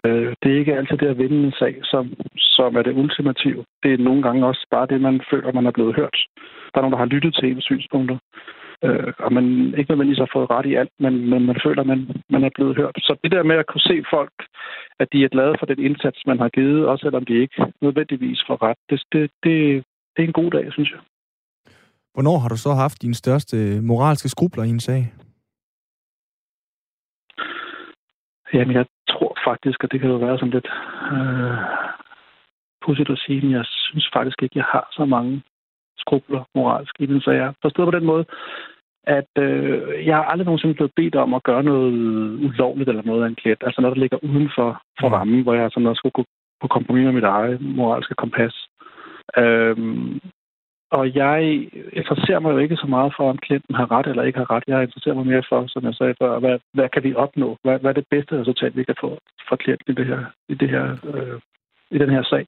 [0.05, 3.65] øh, det er ikke altid det at vinde en sag, som, som er det ultimative.
[3.83, 6.17] Det er nogle gange også bare det, man føler, man er blevet hørt.
[6.71, 8.19] Der er nogen, der har lyttet til ens synspunkter.
[8.85, 9.47] Øh, og man
[9.79, 12.01] ikke nødvendigvis har fået ret i alt, men, men man føler, man,
[12.31, 12.97] man er blevet hørt.
[12.99, 14.37] Så det der med at kunne se folk,
[15.01, 18.41] at de er glade for den indsats, man har givet, også selvom de ikke nødvendigvis
[18.47, 19.85] får ret, det, det, det,
[20.15, 21.01] det er en god dag, synes jeg.
[22.15, 25.13] Hvornår har du så haft dine største moralske skrubler i en sag?
[28.55, 30.69] Jamen, jeg tror faktisk, at det kan jo være sådan lidt
[31.13, 31.59] øh,
[32.85, 35.43] pudsigt at sige, men jeg synes faktisk ikke, at jeg har så mange
[35.99, 37.21] skrubler moralsk i den.
[37.21, 38.25] Så jeg forstår på den måde,
[39.07, 41.93] at øh, jeg har aldrig nogensinde blevet bedt om at gøre noget
[42.47, 43.57] ulovligt eller noget af en.
[43.61, 45.15] Altså noget, der ligger uden for, for mm.
[45.15, 46.25] rammen, hvor jeg sådan også skulle gå
[46.61, 48.55] på kompromis med mit eget moralske kompas.
[49.39, 50.21] Øhm,
[50.91, 54.39] og jeg interesserer mig jo ikke så meget for, om klienten har ret eller ikke
[54.39, 54.65] har ret.
[54.67, 57.57] Jeg interesserer mig mere for, som jeg sagde før, hvad, hvad kan vi opnå?
[57.63, 59.19] Hvad, hvad er det bedste resultat, vi kan få
[59.49, 61.41] fra klienten i, det her, i, det her, øh,
[61.91, 62.47] i den her sag?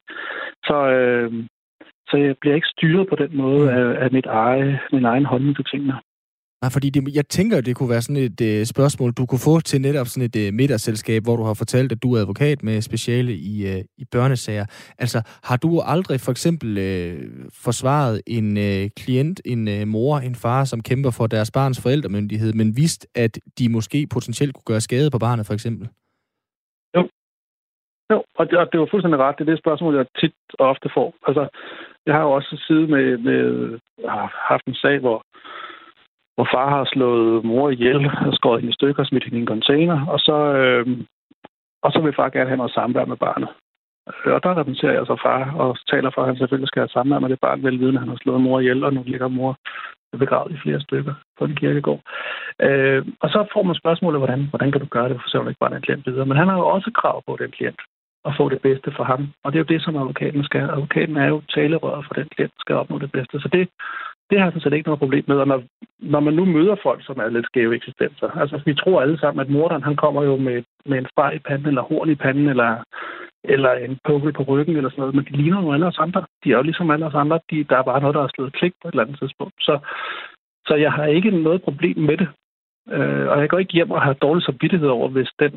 [0.63, 1.43] Så, øh,
[2.09, 3.77] så jeg bliver ikke styret på den måde mm.
[3.77, 5.93] af, af mit eget, min egen holdning til tingene.
[6.61, 9.59] Nej, fordi det, jeg tænker, det kunne være sådan et øh, spørgsmål, du kunne få
[9.59, 12.81] til netop sådan et øh, middagsselskab, hvor du har fortalt, at du er advokat med
[12.81, 14.65] speciale i, øh, i børnesager.
[15.03, 17.15] Altså, har du aldrig for eksempel øh,
[17.65, 22.53] forsvaret en øh, klient, en øh, mor, en far, som kæmper for deres barns forældremyndighed,
[22.53, 25.87] men vidst, at de måske potentielt kunne gøre skade på barnet, for eksempel?
[26.95, 27.01] Jo.
[28.11, 29.35] Jo, og det, og det var fuldstændig ret.
[29.37, 31.09] Det er det spørgsmål, jeg tit og ofte får.
[31.27, 31.43] Altså,
[32.05, 33.79] jeg har jo også siddet med, med øh,
[34.09, 35.17] har haft en sag, hvor
[36.39, 39.41] hvor far har slået mor ihjel og skåret hende i stykker og smidt hende i
[39.41, 40.85] en container, og så, øh,
[41.83, 43.49] og så vil far gerne have noget samvær med barnet.
[44.09, 46.95] Øh, og der repræsenterer jeg så far og taler for, at han selvfølgelig skal have
[46.97, 49.51] samvær med det barn, velvidende, at han har slået mor ihjel, og nu ligger mor
[50.23, 52.01] begravet i flere stykker på en kirkegård.
[52.67, 55.63] Øh, og så får man spørgsmålet, hvordan, hvordan kan du gøre det, for så ikke
[55.63, 56.25] bare den klient videre.
[56.25, 57.81] Men han har jo også krav på den klient
[58.25, 59.21] at få det bedste for ham.
[59.43, 60.61] Og det er jo det, som advokaten skal.
[60.61, 63.39] Advokaten er jo talerøret for den klient, skal opnå det bedste.
[63.39, 63.69] Så det,
[64.29, 65.37] det har jeg sådan set ikke noget problem med.
[65.37, 65.63] Og når,
[65.99, 69.41] når man nu møder folk, som er lidt skæve eksistenser, altså vi tror alle sammen,
[69.41, 72.49] at morderen han kommer jo med, med en streg i panden, eller horn i panden,
[72.49, 72.83] eller,
[73.43, 76.25] eller en pukkel på ryggen, eller sådan noget, men de ligner jo alle os andre.
[76.43, 77.39] De er jo ligesom alle os andre.
[77.51, 79.53] De, der er bare noget, der har slået klik på et eller andet tidspunkt.
[79.59, 79.79] Så,
[80.67, 82.29] så jeg har ikke noget problem med det.
[82.91, 85.53] Øh, og jeg går ikke hjem og har dårlig samvittighed over, hvis den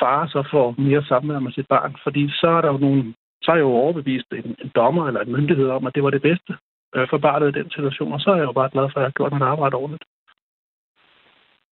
[0.00, 1.96] far så får mere samvær med sit barn.
[2.02, 5.20] Fordi så er der jo nogle så er jeg jo overbevist en, en dommer eller
[5.20, 6.52] en myndighed om, at det var det bedste
[6.96, 8.12] øh, for barnet i den situation.
[8.12, 10.04] Og så er jeg jo bare glad for, at jeg har gjort mit arbejde ordentligt.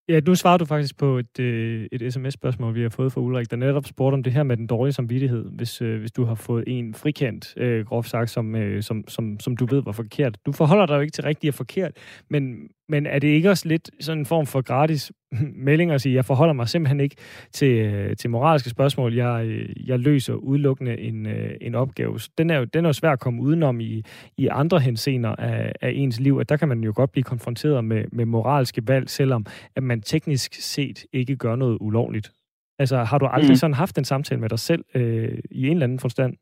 [0.08, 3.50] Ja, nu svarer du faktisk på et, øh, et sms-spørgsmål, vi har fået fra Ulrik,
[3.50, 6.34] der netop spurgte om det her med den dårlige samvittighed, hvis, øh, hvis du har
[6.34, 10.38] fået en frikendt, øh, groft sagt, som, øh, som, som, som du ved var forkert.
[10.46, 11.92] Du forholder dig jo ikke til rigtigt og forkert,
[12.30, 15.12] men, men er det ikke også lidt sådan en form for gratis
[15.66, 17.16] melding at sige, jeg forholder mig simpelthen ikke
[17.52, 22.18] til, øh, til moralske spørgsmål, jeg, øh, jeg løser udelukkende en, øh, en opgave.
[22.38, 24.02] Den er jo, den er jo svær at komme udenom i,
[24.36, 27.84] i andre hensener af, af ens liv, at der kan man jo godt blive konfronteret
[27.84, 32.30] med, med moralske valg, selvom at man teknisk set ikke gør noget ulovligt.
[32.78, 33.54] Altså, har du aldrig mm.
[33.62, 36.36] sådan haft en samtale med dig selv øh, i en eller anden forstand?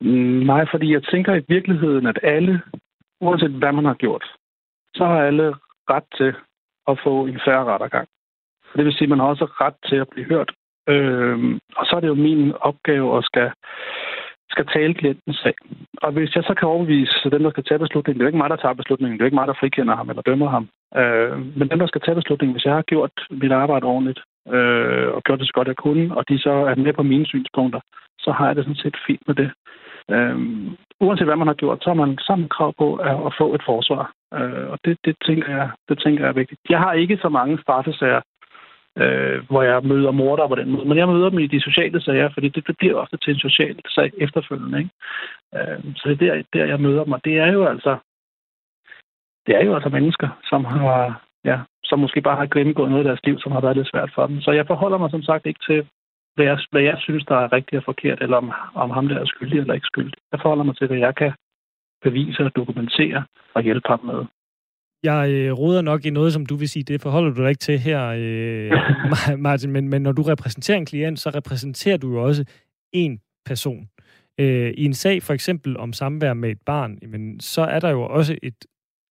[0.00, 2.60] Mm, nej, fordi jeg tænker i virkeligheden, at alle,
[3.20, 4.24] uanset hvad man har gjort,
[4.94, 5.54] så har alle
[5.90, 6.34] ret til
[6.88, 8.08] at få en færre rettergang.
[8.76, 10.50] Det vil sige, at man har også ret til at blive hørt.
[10.88, 13.50] Øh, og så er det jo min opgave at skal,
[14.50, 15.54] skal tale klientens sag.
[16.02, 18.42] Og hvis jeg så kan overbevise dem, der skal tage beslutningen, det er jo ikke
[18.42, 20.68] mig, der tager beslutningen, det er jo ikke mig, der frikender ham eller dømmer ham.
[21.00, 24.20] Øh, men dem, der skal tage beslutningen, hvis jeg har gjort mit arbejde ordentligt,
[24.54, 27.26] øh, og gjort det så godt jeg kunne, og de så er med på mine
[27.26, 27.80] synspunkter,
[28.18, 29.50] så har jeg det sådan set fint med det.
[30.10, 30.36] Øh,
[31.00, 33.62] uanset hvad man har gjort, så har man sammen krav på at, at få et
[33.66, 34.12] forsvar.
[34.38, 36.60] Øh, og det, det, tænker jeg, det tænker jeg er vigtigt.
[36.68, 38.20] Jeg har ikke så mange straffesager,
[38.98, 40.88] øh, hvor jeg møder morder på den måde.
[40.88, 43.40] Men jeg møder dem i de sociale sager, fordi det, det bliver ofte til en
[43.40, 44.78] social sag efterfølgende.
[44.78, 44.90] Ikke?
[45.54, 47.96] Øh, så det er der, der, jeg møder dem, og det er jo altså
[49.46, 53.08] det er jo altså mennesker, som har ja, som måske bare har gennemgået noget af
[53.08, 54.40] deres liv, som har været lidt svært for dem.
[54.40, 55.88] Så jeg forholder mig som sagt ikke til,
[56.34, 59.20] hvad jeg, hvad jeg synes, der er rigtigt og forkert, eller om, om ham der
[59.20, 60.14] er skyldig eller ikke skyldig.
[60.32, 61.32] Jeg forholder mig til, hvad jeg kan
[62.04, 63.24] bevise og dokumentere
[63.54, 64.20] og hjælpe ham med.
[65.02, 67.58] Jeg øh, råder nok i noget, som du vil sige, det forholder du dig ikke
[67.58, 68.70] til her, øh,
[69.46, 72.44] Martin, men, men når du repræsenterer en klient, så repræsenterer du jo også
[72.92, 73.88] en person.
[74.40, 77.90] Øh, I en sag for eksempel om samvær med et barn, jamen, så er der
[77.90, 78.64] jo også et,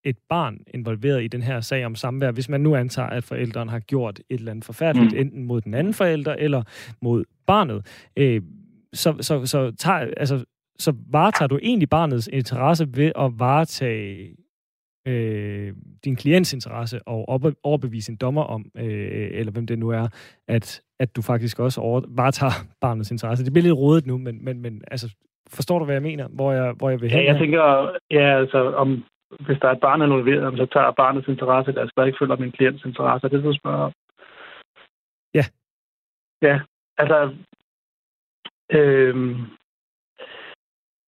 [0.04, 3.72] et barn involveret i den her sag om samvær, hvis man nu antager, at forældrene
[3.72, 5.20] har gjort et eller andet forfærdeligt, mm.
[5.20, 6.64] enten mod den anden forælder eller
[7.02, 8.10] mod barnet.
[8.18, 8.42] Øh,
[8.94, 10.46] så, så, så, tager, altså,
[10.84, 14.36] så varetager du egentlig barnets interesse ved at varetage
[15.08, 15.74] øh,
[16.06, 17.20] din klients interesse og
[17.64, 20.08] overbevise en dommer om, øh, eller hvem det nu er,
[20.48, 23.46] at, at du faktisk også over, varetager barnets interesse.
[23.46, 25.16] Det bliver lidt rodet nu, men, men, men altså,
[25.50, 26.28] forstår du, hvad jeg mener?
[26.28, 29.04] Hvor jeg, hvor jeg vil hen Ja, jeg tænker, ja, altså, om,
[29.40, 32.52] hvis der er et barn involveret, så tager barnets interesse, der skal ikke følge min
[32.52, 33.28] klients interesse.
[33.28, 33.92] Er det, du spørger om?
[35.34, 35.46] Ja.
[36.42, 36.60] Ja,
[36.98, 37.36] altså,
[38.72, 39.40] øh,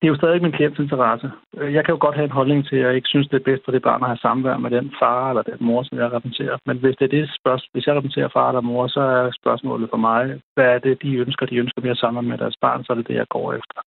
[0.06, 1.32] det er jo stadig min klients interesse.
[1.58, 3.50] Øh, jeg kan jo godt have en holdning til, at jeg ikke synes, det er
[3.50, 6.12] bedst for det barn at have samvær med den far eller den mor, som jeg
[6.12, 6.58] repræsenterer.
[6.66, 9.90] Men hvis det er det spørgsmål, hvis jeg repræsenterer far eller mor, så er spørgsmålet
[9.90, 10.22] for mig,
[10.56, 11.46] hvad er det, de ønsker?
[11.46, 13.82] De ønsker mere sammen med deres barn, så er det det, jeg går efter.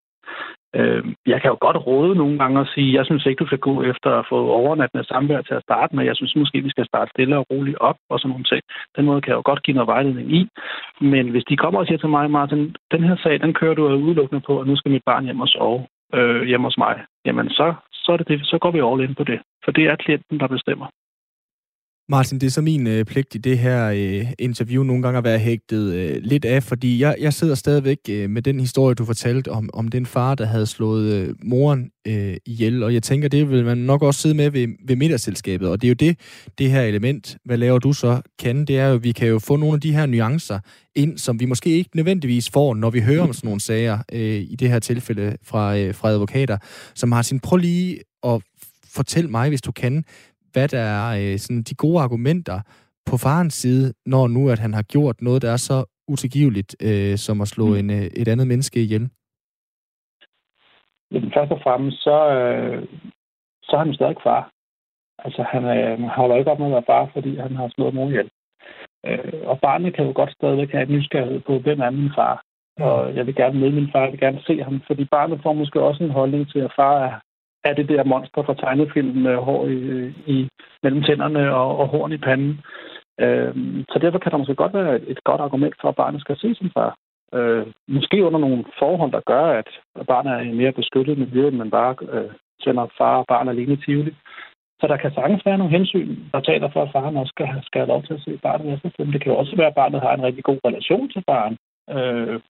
[0.78, 3.58] Øh, jeg kan jo godt råde nogle gange og sige, jeg synes ikke, du skal
[3.68, 6.04] gå efter at få overnattende samvær til at starte med.
[6.04, 8.62] Jeg synes måske, vi skal starte stille og roligt op og sådan nogle ting.
[8.96, 10.48] Den måde kan jeg jo godt give noget vejledning i.
[11.00, 13.84] Men hvis de kommer og siger til mig, Martin, den her sag, den kører du
[13.84, 17.50] udelukkende på, og nu skal mit barn hjem og sove øh, hjemme hos mig, jamen
[17.50, 19.40] så, så, er det det, så går vi all in på det.
[19.64, 20.86] For det er klienten, der bestemmer.
[22.10, 25.24] Martin, det er så min øh, pligt i det her øh, interview nogle gange at
[25.24, 29.04] være hægtet øh, lidt af, fordi jeg, jeg sidder stadigvæk øh, med den historie, du
[29.04, 33.28] fortalte om, om den far, der havde slået øh, moren øh, ihjel, og jeg tænker,
[33.28, 36.18] det vil man nok også sidde med ved, ved middagsselskabet, og det er jo det,
[36.58, 39.56] det her element, hvad laver du så, kan, det er jo, vi kan jo få
[39.56, 40.58] nogle af de her nuancer
[40.94, 44.40] ind, som vi måske ikke nødvendigvis får, når vi hører om sådan nogle sager, øh,
[44.40, 46.58] i det her tilfælde fra, øh, fra advokater.
[46.94, 48.42] Så Martin, prøv lige at
[48.98, 50.04] fortæl mig, hvis du kan,
[50.52, 52.60] hvad der er øh, sådan de gode argumenter
[53.10, 57.16] på farens side, når nu at han har gjort noget, der er så utilgiveligt, øh,
[57.16, 57.74] som at slå mm.
[57.74, 59.10] en, øh, et andet menneske ihjel?
[61.12, 62.86] Jamen, først og fremmest, så, øh,
[63.62, 64.50] så er han stadig far.
[65.24, 68.08] Altså, han øh, holder ikke op med at være far, fordi han har slået mor
[68.08, 68.30] ihjel.
[69.06, 72.42] Øh, og barnet kan jo godt stadigvæk have en nysgerrighed på, hvem er min far.
[72.80, 75.52] Og jeg vil gerne møde min far, jeg vil gerne se ham, fordi barnet får
[75.52, 77.14] måske også en holdning til, at far er,
[77.64, 79.78] er det der monster fra tegnefilmen med hår i,
[80.26, 80.48] i
[80.82, 82.60] mellem tænderne og, og horn i panden.
[83.20, 83.54] Øh,
[83.92, 86.54] så derfor kan der måske godt være et, godt argument for, at barnet skal se
[86.54, 86.96] sin far.
[87.34, 89.68] Øh, måske under nogle forhold, der gør, at
[90.06, 92.30] barnet er i mere beskyttet miljø, end man bare øh,
[92.60, 94.14] sender far og barn alene i Tivoli.
[94.80, 97.80] Så der kan sagtens være nogle hensyn, der taler for, at faren også skal, skal
[97.80, 99.12] have lov til at se barnet efterfølgende.
[99.12, 101.56] Det kan jo også være, at barnet har en rigtig god relation til faren.
[101.96, 102.40] Øh,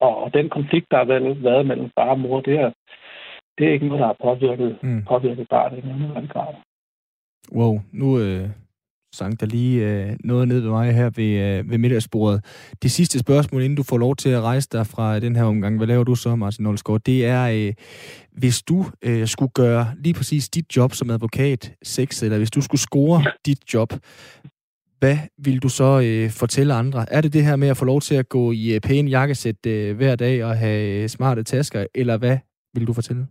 [0.00, 1.04] og den konflikt, der har
[1.48, 2.70] været mellem far og mor, det er,
[3.58, 5.02] det er ikke noget, der har påvirket, mm.
[5.08, 6.54] påvirket barnet i nogen grad.
[7.52, 8.48] Wow, nu øh,
[9.14, 12.44] sang der lige øh, noget ned ved mig her ved, øh, ved middagsbordet.
[12.82, 15.76] Det sidste spørgsmål, inden du får lov til at rejse dig fra den her omgang,
[15.76, 17.00] hvad laver du så, Martin Olsgaard?
[17.00, 17.72] Det er, øh,
[18.32, 22.60] hvis du øh, skulle gøre lige præcis dit job som advokat sex, eller hvis du
[22.60, 23.92] skulle score dit job,
[24.98, 27.12] hvad vil du så øh, fortælle andre?
[27.12, 29.66] Er det det her med at få lov til at gå i øh, pæne jakkesæt
[29.66, 32.38] øh, hver dag og have øh, smarte tasker, eller hvad
[32.74, 33.26] vil du fortælle?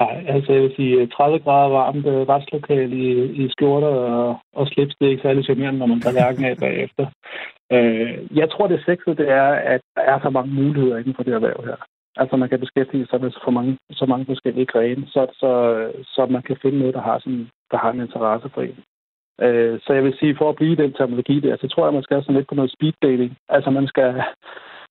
[0.00, 4.38] Nej, altså jeg vil sige øh, 30 grader varmt øh, retslokal i, i skjorter og,
[4.52, 7.06] og slips, det er ikke særlig charmerende, når man tager hverken af bagefter.
[7.72, 11.22] Øh, jeg tror, det sexede, det er, at der er så mange muligheder inden for
[11.22, 11.76] det erhverv her.
[12.16, 15.50] Altså man kan beskæftige sig med så mange, så mange forskellige grene, så, så,
[16.14, 18.78] så man kan finde noget, der har, sådan, der har en interesse for en.
[19.46, 22.02] Øh, så jeg vil sige, for at blive den terminologi der, så tror jeg, man
[22.02, 23.36] skal sådan lidt på noget speed dating.
[23.48, 24.08] Altså man skal,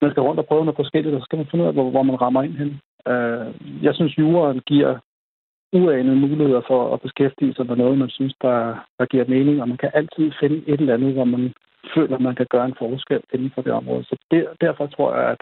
[0.01, 1.89] man skal rundt og prøve noget forskelligt, og så skal man finde ud af, hvor,
[1.89, 2.79] hvor man rammer ind hen.
[3.11, 3.45] Øh,
[3.83, 4.99] jeg synes, juraen giver
[5.73, 8.57] uanede muligheder for at beskæftige sig med noget, man synes, der,
[8.99, 11.53] der giver mening, og man kan altid finde et eller andet, hvor man
[11.95, 14.03] føler, man kan gøre en forskel inden for det område.
[14.03, 15.41] Så der, derfor tror jeg, at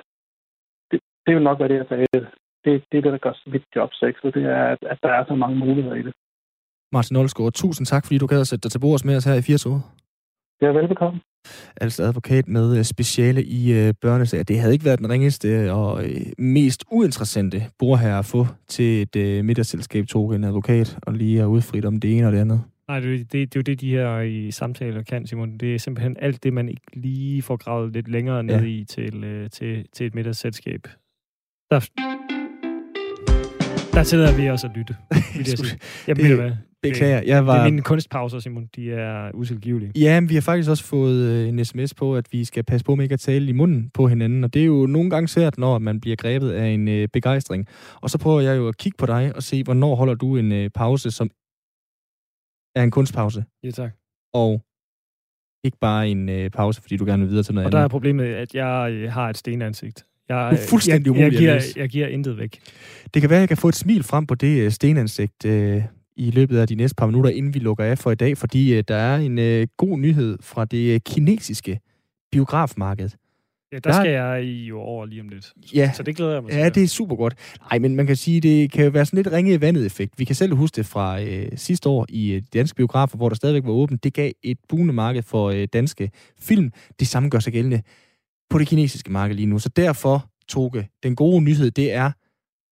[0.91, 2.28] det, det vil nok være det, jeg sagde det,
[2.91, 5.36] det er det, der gør mit job sexet, det er, at, at der er så
[5.36, 6.13] mange muligheder i det.
[6.91, 9.34] Martin Olsgaard, tusind tak, fordi du gad at sætte dig til bords med os her
[9.34, 9.80] i 80 år.
[10.59, 11.20] Det er velbekomme.
[11.81, 14.43] Altså advokat med øh, speciale i øh, børnesager.
[14.43, 19.15] Det havde ikke været den ringeste og øh, mest uinteressante bordherre at få til et
[19.15, 22.61] øh, middagsselskab, tog en advokat, og lige er udfrit om det ene og det andet.
[22.87, 25.57] Nej, det, det, det er jo det, de her i samtaler kan, Simon.
[25.57, 28.61] Det er simpelthen alt det, man ikke lige får gravet lidt længere ned Ja.
[28.65, 30.81] i til, øh, til, til et middagsselskab.
[31.71, 31.79] Der,
[33.93, 35.79] der tillader vi også at lytte, vil jeg sige.
[36.07, 36.51] Det- det, hvad?
[36.91, 37.63] Beklager, jeg Det er var...
[37.63, 38.69] mine kunstpauser, Simon.
[38.75, 39.91] De er utilgivelige.
[39.95, 42.86] Ja, men vi har faktisk også fået øh, en sms på, at vi skal passe
[42.86, 45.27] på med ikke at tale i munden på hinanden, og det er jo nogle gange
[45.27, 47.67] svært, når man bliver grebet af en øh, begejstring.
[48.01, 50.51] Og så prøver jeg jo at kigge på dig og se, hvornår holder du en
[50.51, 51.29] øh, pause, som
[52.75, 53.91] er en kunstpause, Ja, tak.
[54.33, 54.61] og
[55.63, 57.81] ikke bare en øh, pause, fordi du gerne vil videre til noget Og der er
[57.81, 57.91] andet.
[57.91, 60.05] problemet, at jeg øh, har et stenansigt.
[60.29, 62.59] Jeg, Du er fuldstændig jeg, jeg, umulig at giver, jeg giver intet væk.
[63.13, 65.83] Det kan være, at jeg kan få et smil frem på det øh, stenansigt øh,
[66.18, 68.74] i løbet af de næste par minutter, inden vi lukker af for i dag, fordi
[68.74, 71.80] øh, der er en øh, god nyhed fra det øh, kinesiske
[72.32, 73.09] biografmarked.
[73.72, 75.53] Ja, der Der- skal jeg i jo over lige om lidt.
[75.76, 76.59] Ja, Så det glæder jeg mig til.
[76.59, 77.36] Ja, det er super godt.
[77.72, 80.20] Nej, men man kan sige, det kan jo være sådan lidt ringe i vandet effekt.
[80.20, 83.36] Vi kan selv huske det fra øh, sidste år i øh, danske biografer, hvor der
[83.36, 84.03] stadigvæk var åbent.
[84.03, 86.72] Det gav et buende marked for øh, danske film.
[86.99, 87.82] Det samme gør sig gældende
[88.49, 89.59] på det kinesiske marked lige nu.
[89.59, 92.11] Så derfor, Toge, den gode nyhed, det er,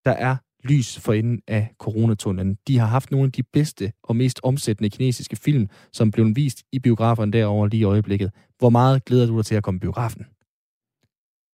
[0.05, 2.57] der er lys for enden af coronatunnelen.
[2.67, 6.63] De har haft nogle af de bedste og mest omsættende kinesiske film, som blev vist
[6.71, 8.31] i biograferne derovre lige i øjeblikket.
[8.59, 10.25] Hvor meget glæder du dig til at komme i biografen?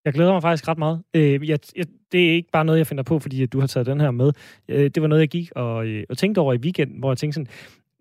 [0.05, 1.01] Jeg glæder mig faktisk ret meget.
[1.13, 3.67] Øh, jeg, jeg, det er ikke bare noget, jeg finder på, fordi at du har
[3.67, 4.31] taget den her med.
[4.69, 7.17] Øh, det var noget, jeg gik og, øh, og tænkte over i weekenden, hvor jeg
[7.17, 7.47] tænkte sådan,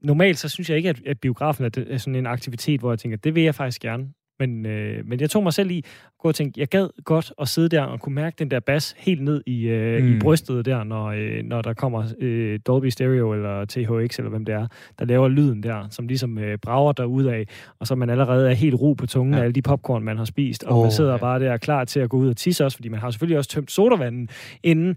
[0.02, 2.92] normalt så synes jeg ikke, at, at biografen er, det- er sådan en aktivitet, hvor
[2.92, 4.09] jeg tænker, det vil jeg faktisk gerne.
[4.41, 7.32] Men, øh, men jeg tog mig selv i at gå og tænke, jeg gad godt
[7.41, 10.16] at sidde der og kunne mærke den der bas helt ned i, øh, mm.
[10.16, 14.45] I brystet der, når, øh, når der kommer øh, Dolby Stereo eller THX, eller hvem
[14.45, 14.66] det er,
[14.99, 17.45] der laver lyden der, som ligesom øh, brager der af,
[17.80, 19.41] og så man allerede er helt ro på tungen Ja.
[19.41, 21.16] af alle de popcorn, man har spist, og Åh, man sidder ja.
[21.16, 23.51] bare der klar til at gå ud og tisse også, fordi man har selvfølgelig også
[23.51, 24.28] tømt sodavanden,
[24.62, 24.97] inden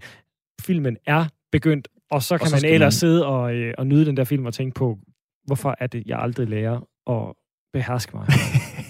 [0.60, 4.06] filmen er begyndt, og så kan så man ellers man- sidde og, øh, og nyde
[4.06, 4.98] den der film og tænke på,
[5.46, 6.80] hvorfor er det, jeg aldrig lærer
[7.10, 7.34] at
[7.72, 8.26] beherske mig.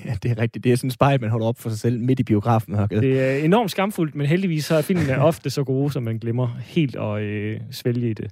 [0.06, 0.64] Ja, det er rigtigt.
[0.64, 3.02] Det er sådan et spejl, man holder op for sig selv midt i biografmørket.
[3.02, 6.48] Det er enormt skamfuldt, men heldigvis så er filmene ofte så gode, som man glemmer
[6.60, 8.30] helt at øh, svælge i det.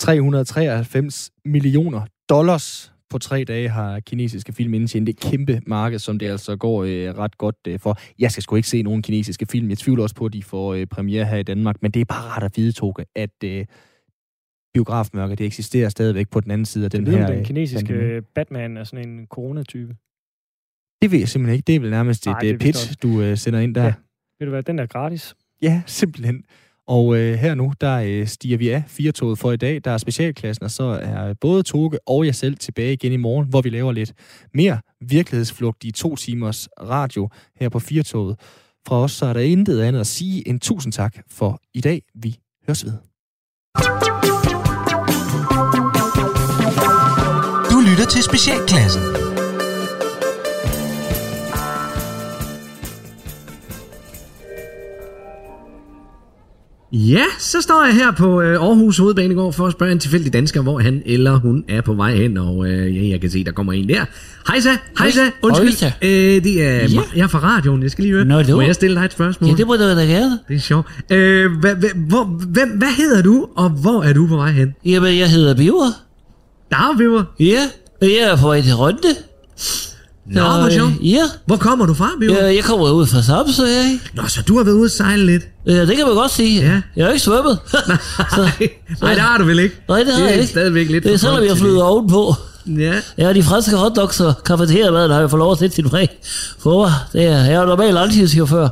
[0.00, 6.26] 393 millioner dollars på tre dage har kinesiske film indtjent det kæmpe marked, som det
[6.26, 7.98] altså går øh, ret godt øh, for.
[8.18, 9.68] Jeg skal sgu ikke se nogen kinesiske film.
[9.68, 12.04] Jeg tvivler også på, at de får øh, premiere her i Danmark, men det er
[12.04, 13.66] bare rart at vide, Toge, at øh,
[14.74, 17.26] biografmørket, det eksisterer stadigvæk på den anden side af den Den, her...
[17.26, 19.96] den øh, kinesiske øh, Batman er sådan en coronatype.
[21.02, 21.66] Det ved jeg simpelthen ikke.
[21.66, 23.84] Det er vel nærmest Nej, et det vist pitch, du øh, sender ind der.
[23.84, 23.92] Ja.
[24.38, 25.34] Ved du hvad, den er gratis.
[25.62, 26.42] Ja, simpelthen.
[26.86, 29.80] Og øh, her nu, der øh, stiger vi af firetoget for i dag.
[29.84, 33.48] Der er specialklassen, og så er både Toge og jeg selv tilbage igen i morgen,
[33.48, 34.12] hvor vi laver lidt
[34.54, 37.28] mere virkelighedsflugt i to timers radio
[37.60, 38.36] her på firetoget.
[38.88, 42.02] Fra os så er der intet andet at sige end tusind tak for i dag.
[42.14, 42.36] Vi
[42.66, 42.92] høres ved.
[47.70, 49.29] Du lytter til Specialklassen.
[56.92, 60.62] Ja, så står jeg her på øh, Aarhus Hovedbanegård for at spørge en tilfældig dansker,
[60.62, 62.36] hvor han eller hun er på vej hen.
[62.36, 64.04] Og øh, ja, jeg kan se, der kommer en der.
[64.48, 64.68] Hej så,
[64.98, 65.68] hej så, undskyld.
[65.68, 65.90] Hejsa.
[66.02, 67.00] Øh, det er, Ja.
[67.16, 68.24] jeg er fra radioen, jeg skal lige høre.
[68.24, 69.50] Nå, det Må var- jeg stille dig et spørgsmål?
[69.50, 70.38] Ja, det må du da gerne.
[70.48, 70.86] det er sjovt.
[71.10, 71.50] Øh,
[72.08, 74.74] hvor, hvem, hvad hedder du, og hvor er du på vej hen?
[74.84, 75.90] Jamen, jeg hedder Biver.
[76.70, 77.24] Dagbiver.
[77.40, 77.60] Ja,
[78.00, 79.08] og jeg er på vej til Rønte.
[80.30, 80.92] Nå, hvor øh, sjovt.
[81.02, 82.44] Ja, Hvor kommer du fra, Biver?
[82.44, 84.00] jeg, jeg kommer ud fra Samsø, ikke?
[84.14, 85.42] Nå, så du har været ude at sejle lidt.
[85.66, 86.60] Ja, det kan man godt sige.
[86.60, 86.80] Ja.
[86.96, 87.58] Jeg har ikke svømmet.
[88.34, 88.50] så,
[89.02, 89.74] Nej, det har du vel ikke?
[89.88, 90.46] Nej, det har det jeg er ikke.
[90.50, 92.34] stadigvæk lidt det er selvom jeg flyder ovenpå.
[92.66, 92.92] Ja.
[93.18, 96.08] Ja, de franske hotdogs og kafeteriamaden har jeg fået lov at sætte sin præg
[96.58, 96.92] for mig.
[97.12, 98.68] Det er, jeg er jo normal langtidschauffør.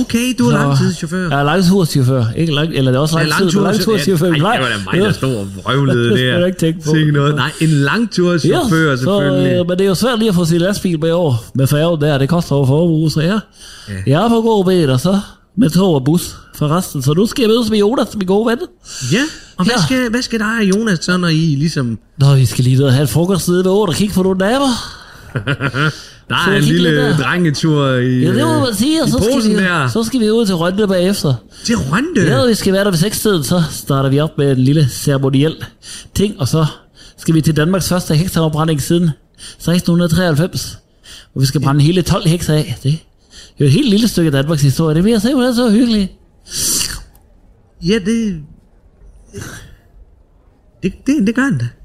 [0.00, 1.28] Okay, du er Så- langtidschauffør.
[1.30, 2.24] Jeg er langturschauffør.
[2.36, 4.30] Ikke lang, eller det er også Ja, lang tid, men langturschauffør.
[4.30, 6.90] Nej, det var da mig, der stod og vrøvlede Det skal du ikke på.
[6.94, 7.34] Sikke noget.
[7.34, 9.54] Nej, en langturschauffør Ja, selvfølgelig.
[9.54, 11.66] Så, øh, men det er jo svært lige at få sin lastbil med over med
[11.66, 12.18] færgen der.
[12.18, 13.38] Det koster over forbrug, så ja.
[14.06, 15.20] Jeg er på god ben, og så
[15.58, 17.02] med tog og bus for resten.
[17.02, 18.58] Så nu skal jeg mødes med Jonas, min gode ven.
[19.12, 19.22] Ja,
[19.56, 19.82] og hvad Ja.
[19.86, 21.98] skal, hvad skal dig og Jonas så, når I ligesom...
[22.18, 24.38] Nå, vi skal lige ned og have frokost nede ved året og kigge på nogle
[24.40, 24.68] damer.
[26.28, 27.16] Der er en lille der.
[27.16, 29.88] drengetur i, Ja, det må øh, man sige, og så skal, vi, der.
[29.88, 31.34] så skal vi ud til Rønne bagefter.
[31.64, 32.22] Til Rønde.
[32.40, 34.88] Ja, vi skal være der ved 6 tiden, så starter vi op med en lille
[34.90, 35.54] ceremoniel
[36.14, 36.66] ting, og så
[37.18, 40.78] skal vi til Danmarks første hekseafbrænding siden 1693,
[41.32, 42.76] hvor vi skal brænde hele 12 hekser af.
[42.82, 42.96] Det er
[43.60, 44.94] jo et helt lille stykke af Danmarks historie.
[44.94, 46.12] Det bliver simpelthen så hyggeligt.
[47.82, 48.44] Ja, det...
[50.82, 51.76] Det,